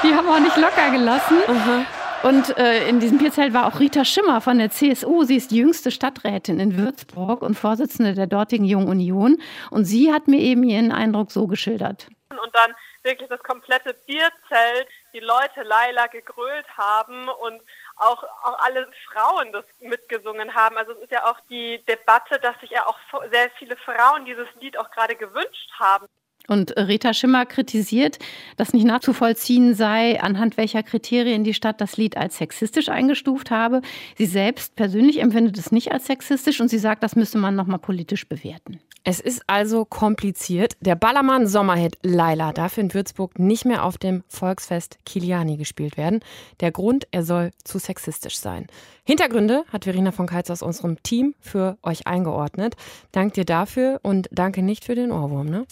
Die 0.04 0.14
haben 0.14 0.28
auch 0.28 0.40
nicht 0.40 0.56
locker 0.56 0.90
gelassen. 0.92 1.38
Uh 1.48 1.97
und 2.22 2.56
äh, 2.56 2.88
in 2.88 3.00
diesem 3.00 3.18
Bierzelt 3.18 3.54
war 3.54 3.66
auch 3.66 3.78
Rita 3.78 4.04
Schimmer 4.04 4.40
von 4.40 4.58
der 4.58 4.70
CSU. 4.70 5.24
Sie 5.24 5.36
ist 5.36 5.50
die 5.50 5.58
jüngste 5.58 5.90
Stadträtin 5.90 6.58
in 6.58 6.76
Würzburg 6.76 7.42
und 7.42 7.54
Vorsitzende 7.54 8.14
der 8.14 8.26
dortigen 8.26 8.64
Jungen 8.64 8.88
Union. 8.88 9.40
Und 9.70 9.84
sie 9.84 10.12
hat 10.12 10.26
mir 10.26 10.40
eben 10.40 10.64
ihren 10.64 10.90
Eindruck 10.92 11.30
so 11.30 11.46
geschildert. 11.46 12.08
Und 12.30 12.54
dann 12.54 12.74
wirklich 13.02 13.28
das 13.28 13.42
komplette 13.42 13.94
Bierzelt, 14.06 14.88
die 15.14 15.20
Leute 15.20 15.62
Laila 15.62 16.06
gegrölt 16.08 16.66
haben 16.76 17.28
und 17.28 17.62
auch, 17.96 18.22
auch 18.42 18.58
alle 18.64 18.88
Frauen 19.12 19.52
das 19.52 19.64
mitgesungen 19.80 20.54
haben. 20.54 20.76
Also 20.76 20.92
es 20.92 21.02
ist 21.02 21.12
ja 21.12 21.24
auch 21.24 21.38
die 21.48 21.82
Debatte, 21.86 22.38
dass 22.40 22.58
sich 22.60 22.70
ja 22.70 22.86
auch 22.86 22.98
sehr 23.30 23.50
viele 23.58 23.76
Frauen 23.76 24.24
dieses 24.24 24.48
Lied 24.60 24.78
auch 24.78 24.90
gerade 24.90 25.16
gewünscht 25.16 25.70
haben. 25.78 26.06
Und 26.48 26.76
Rita 26.76 27.12
Schimmer 27.12 27.46
kritisiert, 27.46 28.18
dass 28.56 28.72
nicht 28.72 28.86
nachzuvollziehen 28.86 29.74
sei, 29.74 30.20
anhand 30.20 30.56
welcher 30.56 30.82
Kriterien 30.82 31.44
die 31.44 31.54
Stadt 31.54 31.80
das 31.80 31.96
Lied 31.98 32.16
als 32.16 32.38
sexistisch 32.38 32.88
eingestuft 32.88 33.50
habe. 33.50 33.82
Sie 34.16 34.26
selbst 34.26 34.74
persönlich 34.74 35.20
empfindet 35.20 35.58
es 35.58 35.70
nicht 35.70 35.92
als 35.92 36.06
sexistisch 36.06 36.60
und 36.60 36.68
sie 36.68 36.78
sagt, 36.78 37.02
das 37.02 37.16
müsse 37.16 37.38
man 37.38 37.54
nochmal 37.54 37.78
politisch 37.78 38.26
bewerten. 38.28 38.80
Es 39.08 39.20
ist 39.20 39.40
also 39.46 39.86
kompliziert. 39.86 40.76
Der 40.82 40.94
Ballermann 40.94 41.46
Sommerhit 41.46 41.96
Laila 42.02 42.52
darf 42.52 42.76
in 42.76 42.92
Würzburg 42.92 43.38
nicht 43.38 43.64
mehr 43.64 43.86
auf 43.86 43.96
dem 43.96 44.22
Volksfest 44.28 44.98
Kiliani 45.06 45.56
gespielt 45.56 45.96
werden. 45.96 46.20
Der 46.60 46.72
Grund, 46.72 47.08
er 47.10 47.24
soll 47.24 47.52
zu 47.64 47.78
sexistisch 47.78 48.38
sein. 48.38 48.66
Hintergründe 49.04 49.64
hat 49.72 49.84
Verena 49.84 50.12
von 50.12 50.26
Keitz 50.26 50.50
aus 50.50 50.60
unserem 50.60 51.02
Team 51.02 51.34
für 51.40 51.78
euch 51.82 52.06
eingeordnet. 52.06 52.74
Dank 53.10 53.32
dir 53.32 53.46
dafür 53.46 53.98
und 54.02 54.28
danke 54.30 54.60
nicht 54.62 54.84
für 54.84 54.94
den 54.94 55.10
Ohrwurm. 55.10 55.46
Ne? 55.46 55.64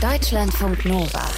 Deutschlandfunk 0.00 0.84
Nova. 0.84 1.28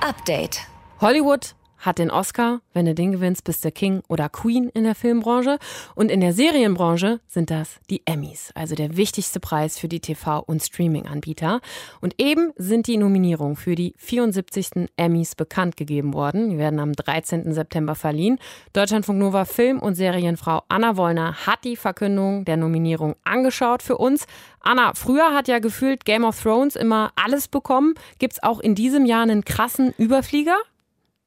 Update. 0.00 0.60
Hollywood 1.00 1.56
hat 1.82 1.98
den 1.98 2.10
Oscar. 2.10 2.60
Wenn 2.72 2.86
du 2.86 2.94
den 2.94 3.12
gewinnst, 3.12 3.44
bist 3.44 3.64
du 3.64 3.70
King 3.70 4.02
oder 4.08 4.28
Queen 4.28 4.70
in 4.70 4.84
der 4.84 4.94
Filmbranche. 4.94 5.58
Und 5.94 6.10
in 6.10 6.20
der 6.20 6.32
Serienbranche 6.32 7.20
sind 7.28 7.50
das 7.50 7.76
die 7.90 8.02
Emmys, 8.06 8.52
also 8.54 8.74
der 8.74 8.96
wichtigste 8.96 9.40
Preis 9.40 9.78
für 9.78 9.88
die 9.88 10.00
TV- 10.00 10.42
und 10.46 10.62
Streaming-Anbieter. 10.62 11.60
Und 12.00 12.14
eben 12.18 12.52
sind 12.56 12.86
die 12.86 12.96
Nominierungen 12.96 13.56
für 13.56 13.74
die 13.74 13.94
74. 13.98 14.88
Emmys 14.96 15.34
bekannt 15.34 15.76
gegeben 15.76 16.14
worden. 16.14 16.50
Die 16.50 16.58
werden 16.58 16.78
am 16.78 16.92
13. 16.92 17.52
September 17.52 17.94
verliehen. 17.94 18.38
Deutschlandfunk 18.72 19.18
Nova 19.18 19.44
Film- 19.44 19.80
und 19.80 19.96
Serienfrau 19.96 20.62
Anna 20.68 20.96
Wollner 20.96 21.46
hat 21.46 21.64
die 21.64 21.76
Verkündung 21.76 22.44
der 22.44 22.56
Nominierung 22.56 23.16
angeschaut 23.24 23.82
für 23.82 23.98
uns. 23.98 24.26
Anna, 24.60 24.94
früher 24.94 25.34
hat 25.34 25.48
ja 25.48 25.58
gefühlt 25.58 26.04
Game 26.04 26.24
of 26.24 26.40
Thrones 26.40 26.76
immer 26.76 27.12
alles 27.16 27.48
bekommen. 27.48 27.94
Gibt 28.20 28.34
es 28.34 28.42
auch 28.42 28.60
in 28.60 28.76
diesem 28.76 29.04
Jahr 29.04 29.22
einen 29.22 29.44
krassen 29.44 29.92
Überflieger? 29.98 30.56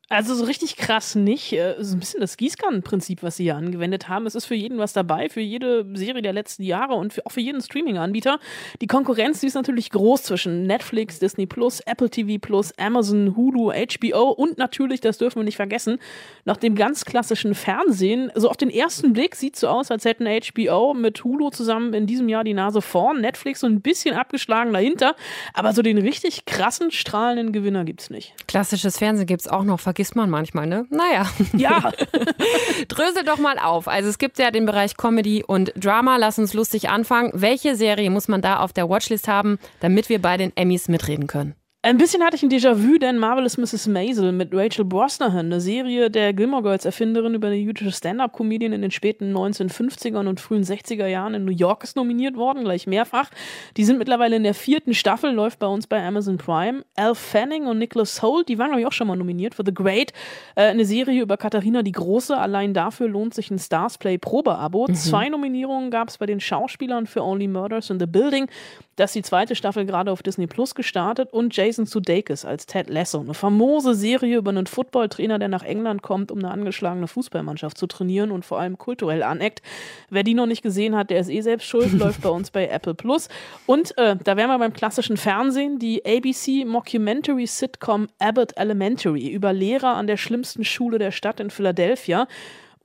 Also 0.08 0.36
so 0.36 0.46
richtig 0.46 0.78
krass 0.78 1.16
nicht. 1.16 1.54
Äh, 1.54 1.76
so 1.80 1.96
ein 1.96 2.00
bisschen 2.00 2.22
das 2.22 2.38
Gießkannenprinzip, 2.38 3.24
was 3.24 3.38
sie 3.38 3.44
hier 3.44 3.56
angewendet 3.56 4.08
haben. 4.08 4.28
Es 4.28 4.36
ist 4.36 4.46
für 4.46 4.56
jeden 4.56 4.78
was 4.78 4.94
dabei, 4.94 5.30
für 5.30 5.42
jede 5.42 5.86
Serie 5.96 6.22
der 6.22 6.34
letzten 6.34 6.64
Jahre 6.64 6.94
und 6.94 7.14
für, 7.14 7.26
auch 7.26 7.32
für 7.32 7.42
jeden 7.42 7.62
Streaming-Anbieter. 7.62 8.40
Die 8.82 8.88
Konkurrenz, 8.88 9.40
die 9.40 9.48
ist 9.48 9.56
natürlich 9.56 9.90
groß 9.90 10.24
zwischen 10.24 10.68
Netflix, 10.68 11.20
Disney 11.20 11.48
Plus, 11.48 11.80
Apple 11.82 12.10
TV 12.10 12.38
Plus, 12.40 12.72
Amazon, 12.78 13.36
Hulu, 13.36 13.72
HBO 13.72 14.30
und 14.30 14.60
natürlich, 14.60 15.02
das 15.02 15.18
dürfen 15.18 15.40
wir 15.40 15.44
nicht 15.44 15.56
vergessen, 15.56 15.98
nach 16.44 16.58
dem 16.58 16.76
ganz 16.76 17.06
klassischen 17.06 17.56
Fernsehen. 17.56 18.32
So 18.36 18.50
auf 18.50 18.58
den 18.58 18.70
ersten 18.70 19.14
Blick 19.14 19.36
sieht 19.36 19.56
es 19.56 19.62
so 19.62 19.68
aus, 19.70 19.90
als 19.90 20.06
hätten 20.06 20.26
HBO 20.26 20.94
mit 20.94 21.24
Hulu 21.24 21.50
zusammen 21.50 21.94
in 21.94 22.06
diesem 22.06 22.30
Jahr 22.30 22.44
die 22.44 22.54
Nase 22.54 22.82
vorn, 22.82 23.22
Netflix 23.22 23.62
so 23.62 23.68
ein 23.68 23.82
bisschen 23.82 24.16
abgeschlagen 24.16 24.72
dahinter. 24.72 25.16
Aber 25.54 25.74
so 25.74 25.82
den 25.82 25.98
richtig 25.98 26.46
krassen, 26.46 26.92
strahlenden 26.92 27.52
Gewinner 27.52 27.86
gibt 27.86 28.02
es 28.02 28.10
nicht. 28.12 28.34
Klassisches 28.48 29.00
Fernsehen 29.00 29.26
gibt 29.26 29.42
es 29.42 29.48
auch 29.48 29.64
noch 29.64 29.80
vergisst 29.96 30.18
man 30.18 30.30
manchmal, 30.30 30.68
ne? 30.68 30.86
Naja. 30.90 31.26
Ja. 31.54 31.80
Drösel 32.90 33.24
doch 33.24 33.38
mal 33.38 33.58
auf. 33.58 33.88
Also 33.88 34.10
es 34.10 34.18
gibt 34.18 34.38
ja 34.40 34.52
den 34.52 34.66
Bereich 34.66 34.98
Comedy 34.98 35.42
und 35.42 35.72
Drama. 35.78 36.18
Lass 36.18 36.38
uns 36.38 36.54
lustig 36.54 36.90
anfangen. 36.90 37.32
Welche 37.34 37.78
Serie 37.78 38.10
muss 38.10 38.28
man 38.28 38.42
da 38.42 38.60
auf 38.60 38.74
der 38.74 38.90
Watchlist 38.90 39.30
haben, 39.30 39.58
damit 39.80 40.10
wir 40.10 40.22
bei 40.22 40.36
den 40.36 40.52
Emmys 40.58 40.90
mitreden 40.90 41.28
können? 41.28 41.56
Ein 41.86 42.00
bisschen 42.00 42.24
hatte 42.24 42.36
ich 42.36 42.42
ein 42.42 42.50
Déjà-vu, 42.50 42.98
denn 42.98 43.20
Marvelous 43.20 43.60
Mrs. 43.60 43.86
Maisel 43.86 44.32
mit 44.32 44.50
Rachel 44.52 44.84
Brosnahan, 44.86 45.46
eine 45.46 45.62
Serie 45.62 46.10
der 46.10 46.34
Gilmore 46.34 46.64
Girls 46.64 46.84
Erfinderin 46.84 47.36
über 47.36 47.46
eine 47.46 47.58
jüdische 47.58 47.92
Stand-Up-Comedian 47.92 48.74
in 48.74 48.82
den 48.82 48.90
späten 48.90 49.38
1950ern 49.38 50.28
und 50.28 50.40
frühen 50.40 50.64
60er 50.64 51.06
Jahren 51.06 51.36
in 51.36 51.46
New 51.46 51.52
York 51.52 51.84
ist 51.84 51.96
nominiert 51.96 52.38
worden, 52.38 52.64
gleich 52.64 52.88
mehrfach. 52.88 53.30
Die 53.78 53.86
sind 53.86 54.00
mittlerweile 54.00 54.36
in 54.36 54.42
der 54.42 54.56
vierten 54.56 54.96
Staffel, 54.96 55.32
läuft 55.32 55.60
bei 55.60 55.68
uns 55.68 55.86
bei 55.86 56.04
Amazon 56.04 56.38
Prime. 56.38 56.84
Al 56.96 57.14
Fanning 57.14 57.68
und 57.68 57.78
Nicholas 57.78 58.20
Holt, 58.24 58.50
die 58.50 58.58
waren 58.58 58.70
glaube 58.70 58.82
ich 58.82 58.88
auch 58.88 58.92
schon 58.92 59.06
mal 59.06 59.16
nominiert 59.16 59.54
für 59.54 59.64
The 59.64 59.72
Great, 59.72 60.12
äh, 60.56 60.64
eine 60.64 60.86
Serie 60.86 61.22
über 61.22 61.38
Katharina 61.38 61.84
die 61.84 61.92
Große. 61.92 62.36
Allein 62.36 62.74
dafür 62.74 63.10
lohnt 63.10 63.36
sich 63.36 63.52
ein 63.52 63.60
Stars 63.60 64.00
Play 64.00 64.18
Probeabo. 64.18 64.88
Mhm. 64.90 64.96
Zwei 64.96 65.30
Nominierungen 65.30 65.92
gab 65.92 66.10
es 66.10 66.18
bei 66.18 66.26
den 66.26 66.40
Schauspielern 66.40 67.06
für 67.06 67.22
Only 67.22 67.48
Murders 67.48 67.92
in 67.92 68.00
the 68.00 68.08
Building 68.08 68.48
Da 68.96 69.04
ist 69.04 69.16
die 69.16 69.24
zweite 69.24 69.56
Staffel 69.56 69.86
gerade 69.86 70.10
auf 70.10 70.24
Disney 70.24 70.48
Plus 70.48 70.74
gestartet 70.74 71.34
und 71.34 71.54
Jason 71.54 71.86
Sudeikis 71.86 72.46
als 72.46 72.66
Ted 72.66 72.90
Lasso. 72.90 73.20
Eine 73.20 73.34
famose 73.34 73.94
Serie 73.94 74.38
über 74.38 74.52
einen 74.52 74.68
Footballtrainer, 74.68 75.38
der 75.38 75.50
nach 75.50 75.64
England 75.64 76.02
kommt, 76.02 76.32
um 76.32 76.40
eine 76.40 76.50
angeschlagene 76.50 77.10
Fußballmannschaft 77.10 77.78
zu 77.78 77.88
trainieren 77.88 78.32
und 78.32 78.46
vor 78.46 78.58
allem 78.58 78.78
kulturell 78.78 79.22
aneckt. 79.22 79.62
Wer 80.10 80.24
die 80.24 80.34
noch 80.34 80.46
nicht 80.46 80.62
gesehen 80.62 80.96
hat, 80.96 81.10
der 81.10 81.20
ist 81.20 81.30
eh 81.30 81.42
selbst 81.42 81.68
schuld, 81.68 81.92
läuft 82.00 82.22
bei 82.22 82.30
uns 82.30 82.52
bei 82.52 82.68
Apple 82.68 82.94
Plus. 82.94 83.28
Und 83.66 83.98
äh, 83.98 84.16
da 84.24 84.38
wären 84.38 84.50
wir 84.50 84.60
beim 84.60 84.74
klassischen 84.74 85.18
Fernsehen, 85.18 85.78
die 85.78 86.06
ABC 86.06 86.64
Mockumentary 86.64 87.48
Sitcom 87.48 88.08
Abbott 88.20 88.54
Elementary 88.56 89.28
über 89.28 89.52
Lehrer 89.52 89.96
an 89.96 90.08
der 90.08 90.18
schlimmsten 90.18 90.64
Schule 90.64 91.00
der 91.00 91.12
Stadt 91.12 91.42
in 91.42 91.50
Philadelphia. 91.50 92.28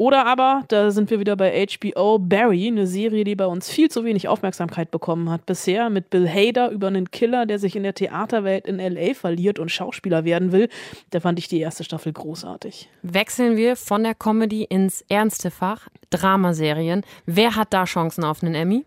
Oder 0.00 0.24
aber, 0.24 0.64
da 0.68 0.90
sind 0.90 1.10
wir 1.10 1.20
wieder 1.20 1.36
bei 1.36 1.66
HBO, 1.66 2.18
Barry, 2.18 2.68
eine 2.68 2.86
Serie, 2.86 3.22
die 3.22 3.34
bei 3.34 3.44
uns 3.44 3.68
viel 3.68 3.90
zu 3.90 4.02
wenig 4.02 4.28
Aufmerksamkeit 4.28 4.90
bekommen 4.90 5.28
hat 5.28 5.44
bisher, 5.44 5.90
mit 5.90 6.08
Bill 6.08 6.26
Hader 6.26 6.70
über 6.70 6.86
einen 6.86 7.10
Killer, 7.10 7.44
der 7.44 7.58
sich 7.58 7.76
in 7.76 7.82
der 7.82 7.92
Theaterwelt 7.92 8.66
in 8.66 8.78
LA 8.78 9.12
verliert 9.12 9.58
und 9.58 9.70
Schauspieler 9.70 10.24
werden 10.24 10.52
will. 10.52 10.70
Da 11.10 11.20
fand 11.20 11.38
ich 11.38 11.48
die 11.48 11.60
erste 11.60 11.84
Staffel 11.84 12.14
großartig. 12.14 12.88
Wechseln 13.02 13.58
wir 13.58 13.76
von 13.76 14.02
der 14.02 14.14
Comedy 14.14 14.64
ins 14.64 15.04
ernste 15.10 15.50
Fach, 15.50 15.88
Dramaserien. 16.08 17.02
Wer 17.26 17.54
hat 17.54 17.74
da 17.74 17.84
Chancen 17.84 18.24
auf 18.24 18.42
einen 18.42 18.54
Emmy? 18.54 18.86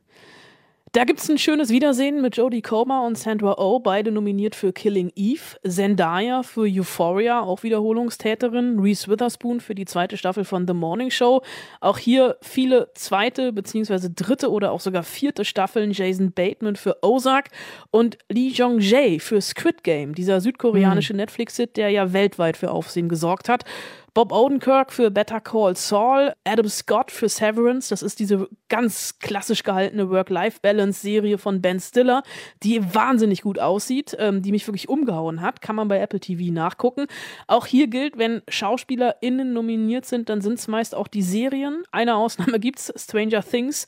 Da 0.95 1.05
gibt 1.05 1.21
es 1.21 1.27
ein 1.27 1.39
schönes 1.39 1.69
Wiedersehen 1.69 2.21
mit 2.21 2.37
Jodie 2.37 2.61
Comer 2.61 3.03
und 3.03 3.17
Sandra 3.17 3.55
Oh, 3.57 3.79
beide 3.79 4.11
nominiert 4.11 4.53
für 4.53 4.71
Killing 4.71 5.11
Eve. 5.15 5.57
Zendaya 5.67 6.43
für 6.43 6.67
Euphoria, 6.67 7.41
auch 7.41 7.63
Wiederholungstäterin. 7.63 8.77
Reese 8.79 9.07
Witherspoon 9.07 9.59
für 9.59 9.73
die 9.73 9.85
zweite 9.85 10.17
Staffel 10.17 10.45
von 10.45 10.67
The 10.67 10.75
Morning 10.75 11.09
Show. 11.09 11.41
Auch 11.81 11.97
hier 11.97 12.37
viele 12.43 12.91
zweite 12.93 13.53
beziehungsweise 13.53 14.11
dritte 14.11 14.51
oder 14.51 14.71
auch 14.71 14.81
sogar 14.81 15.01
vierte 15.01 15.45
Staffeln. 15.45 15.93
Jason 15.93 16.31
Bateman 16.31 16.75
für 16.75 16.97
Ozark 17.01 17.49
und 17.89 18.19
Lee 18.29 18.49
Jong-jae 18.49 19.17
für 19.17 19.41
Squid 19.41 19.83
Game, 19.83 20.13
dieser 20.13 20.41
südkoreanische 20.41 21.15
Netflix-Hit, 21.15 21.75
der 21.75 21.89
ja 21.89 22.13
weltweit 22.13 22.55
für 22.55 22.69
Aufsehen 22.69 23.09
gesorgt 23.09 23.49
hat. 23.49 23.65
Bob 24.13 24.31
Odenkirk 24.31 24.93
für 24.93 25.09
Better 25.09 25.41
Call 25.41 25.75
Saul, 25.75 26.33
Adam 26.43 26.67
Scott 26.67 27.09
für 27.09 27.27
Severance, 27.27 27.89
das 27.89 28.03
ist 28.03 28.19
diese 28.19 28.47
ganz 28.69 29.17
klassisch 29.17 29.63
gehaltene 29.63 30.07
Work-Life-Balance-Serie 30.11 31.39
von 31.39 31.63
Ben 31.63 31.79
Stiller, 31.79 32.21
die 32.61 32.93
wahnsinnig 32.93 33.41
gut 33.41 33.57
aussieht, 33.57 34.15
ähm, 34.19 34.43
die 34.43 34.51
mich 34.51 34.67
wirklich 34.67 34.87
umgehauen 34.87 35.41
hat, 35.41 35.61
kann 35.61 35.75
man 35.75 35.87
bei 35.87 35.99
Apple 35.99 36.19
TV 36.19 36.53
nachgucken. 36.53 37.07
Auch 37.47 37.65
hier 37.65 37.87
gilt, 37.87 38.19
wenn 38.19 38.43
SchauspielerInnen 38.47 39.51
nominiert 39.51 40.05
sind, 40.05 40.29
dann 40.29 40.41
sind 40.41 40.59
es 40.59 40.67
meist 40.67 40.93
auch 40.93 41.07
die 41.07 41.23
Serien. 41.23 41.81
Eine 41.91 42.15
Ausnahme 42.15 42.59
gibt's, 42.59 42.93
Stranger 42.95 43.43
Things. 43.43 43.87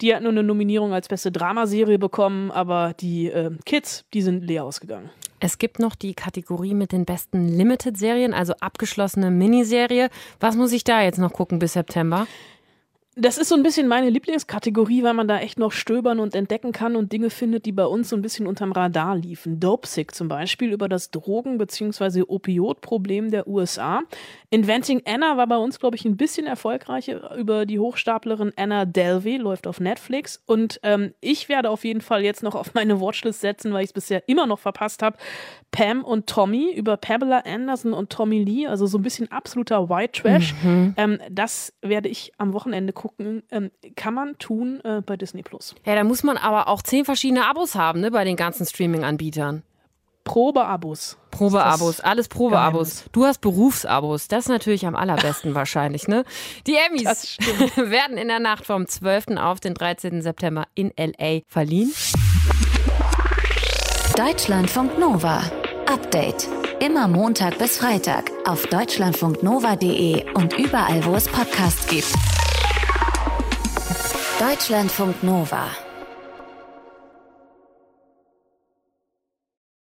Die 0.00 0.14
hat 0.14 0.22
nur 0.22 0.30
eine 0.30 0.44
Nominierung 0.44 0.92
als 0.92 1.08
beste 1.08 1.32
Dramaserie 1.32 1.98
bekommen, 1.98 2.52
aber 2.52 2.94
die 3.00 3.26
äh, 3.26 3.50
Kids, 3.64 4.04
die 4.14 4.22
sind 4.22 4.44
leer 4.44 4.64
ausgegangen. 4.64 5.10
Es 5.40 5.58
gibt 5.58 5.78
noch 5.78 5.94
die 5.94 6.14
Kategorie 6.14 6.74
mit 6.74 6.92
den 6.92 7.04
besten 7.04 7.48
Limited-Serien, 7.48 8.32
also 8.32 8.54
abgeschlossene 8.60 9.30
Miniserie. 9.30 10.08
Was 10.40 10.56
muss 10.56 10.72
ich 10.72 10.84
da 10.84 11.02
jetzt 11.02 11.18
noch 11.18 11.32
gucken 11.32 11.58
bis 11.58 11.74
September? 11.74 12.26
Das 13.16 13.38
ist 13.38 13.48
so 13.48 13.54
ein 13.54 13.62
bisschen 13.62 13.86
meine 13.86 14.10
Lieblingskategorie, 14.10 15.04
weil 15.04 15.14
man 15.14 15.28
da 15.28 15.38
echt 15.38 15.58
noch 15.58 15.70
stöbern 15.70 16.18
und 16.18 16.34
entdecken 16.34 16.72
kann 16.72 16.96
und 16.96 17.12
Dinge 17.12 17.30
findet, 17.30 17.64
die 17.64 17.70
bei 17.72 17.86
uns 17.86 18.08
so 18.08 18.16
ein 18.16 18.22
bisschen 18.22 18.46
unterm 18.48 18.72
Radar 18.72 19.16
liefen. 19.16 19.60
Dopesick 19.60 20.14
zum 20.14 20.26
Beispiel 20.26 20.72
über 20.72 20.88
das 20.88 21.12
Drogen- 21.12 21.56
bzw. 21.58 22.22
Opiotproblem 22.26 23.30
der 23.30 23.46
USA. 23.46 24.02
Inventing 24.50 25.02
Anna 25.06 25.36
war 25.36 25.46
bei 25.46 25.56
uns, 25.56 25.78
glaube 25.78 25.94
ich, 25.96 26.04
ein 26.04 26.16
bisschen 26.16 26.46
erfolgreicher 26.46 27.36
über 27.36 27.66
die 27.66 27.78
Hochstaplerin 27.78 28.52
Anna 28.56 28.84
Delvey, 28.84 29.36
läuft 29.36 29.66
auf 29.66 29.78
Netflix. 29.78 30.42
Und 30.46 30.80
ähm, 30.82 31.14
ich 31.20 31.48
werde 31.48 31.70
auf 31.70 31.84
jeden 31.84 32.00
Fall 32.00 32.22
jetzt 32.24 32.42
noch 32.42 32.54
auf 32.56 32.74
meine 32.74 33.00
Watchlist 33.00 33.40
setzen, 33.40 33.72
weil 33.72 33.82
ich 33.84 33.90
es 33.90 33.94
bisher 33.94 34.28
immer 34.28 34.46
noch 34.46 34.58
verpasst 34.58 35.02
habe. 35.02 35.18
Pam 35.70 36.02
und 36.04 36.26
Tommy 36.28 36.72
über 36.72 36.96
Pamela 36.96 37.42
Anderson 37.46 37.92
und 37.92 38.10
Tommy 38.10 38.42
Lee, 38.42 38.66
also 38.66 38.86
so 38.86 38.98
ein 38.98 39.02
bisschen 39.02 39.30
absoluter 39.30 39.88
White 39.88 40.22
Trash. 40.22 40.54
Mhm. 40.62 40.94
Ähm, 40.96 41.18
das 41.30 41.72
werde 41.82 42.08
ich 42.08 42.32
am 42.38 42.52
Wochenende 42.52 42.92
gucken. 43.04 43.42
Ähm, 43.50 43.70
kann 43.96 44.14
man 44.14 44.38
tun 44.38 44.80
äh, 44.82 45.02
bei 45.02 45.18
Disney 45.18 45.42
Plus. 45.42 45.74
Ja, 45.84 45.94
da 45.94 46.04
muss 46.04 46.22
man 46.22 46.38
aber 46.38 46.68
auch 46.68 46.80
zehn 46.80 47.04
verschiedene 47.04 47.46
Abos 47.46 47.74
haben, 47.74 48.00
ne, 48.00 48.10
bei 48.10 48.24
den 48.24 48.36
ganzen 48.36 48.64
Streaming-Anbietern. 48.64 49.62
Probeabos. 50.24 51.18
Probeabos, 51.30 52.00
alles 52.00 52.28
Probeabos. 52.28 53.04
Du 53.12 53.26
hast 53.26 53.42
Berufsabos. 53.42 54.28
Das 54.28 54.44
ist 54.44 54.48
natürlich 54.48 54.86
am 54.86 54.96
allerbesten 54.96 55.54
wahrscheinlich, 55.54 56.08
ne? 56.08 56.24
Die 56.66 56.76
Emmys 56.76 57.36
werden 57.76 58.16
in 58.16 58.28
der 58.28 58.40
Nacht 58.40 58.64
vom 58.64 58.86
12. 58.88 59.36
auf 59.36 59.60
den 59.60 59.74
13. 59.74 60.22
September 60.22 60.64
in 60.74 60.90
LA 60.96 61.40
verliehen. 61.46 61.92
Deutschlandfunk 64.16 64.98
Nova. 64.98 65.42
Update. 65.92 66.48
Immer 66.80 67.06
Montag 67.06 67.58
bis 67.58 67.76
Freitag 67.76 68.30
auf 68.46 68.64
deutschlandfunknova.de 68.66 70.32
und 70.32 70.58
überall, 70.58 71.04
wo 71.04 71.14
es 71.14 71.28
Podcasts 71.28 71.86
gibt. 71.86 72.14
Deutschlandfunk 74.38 75.22
Nova. 75.22 75.83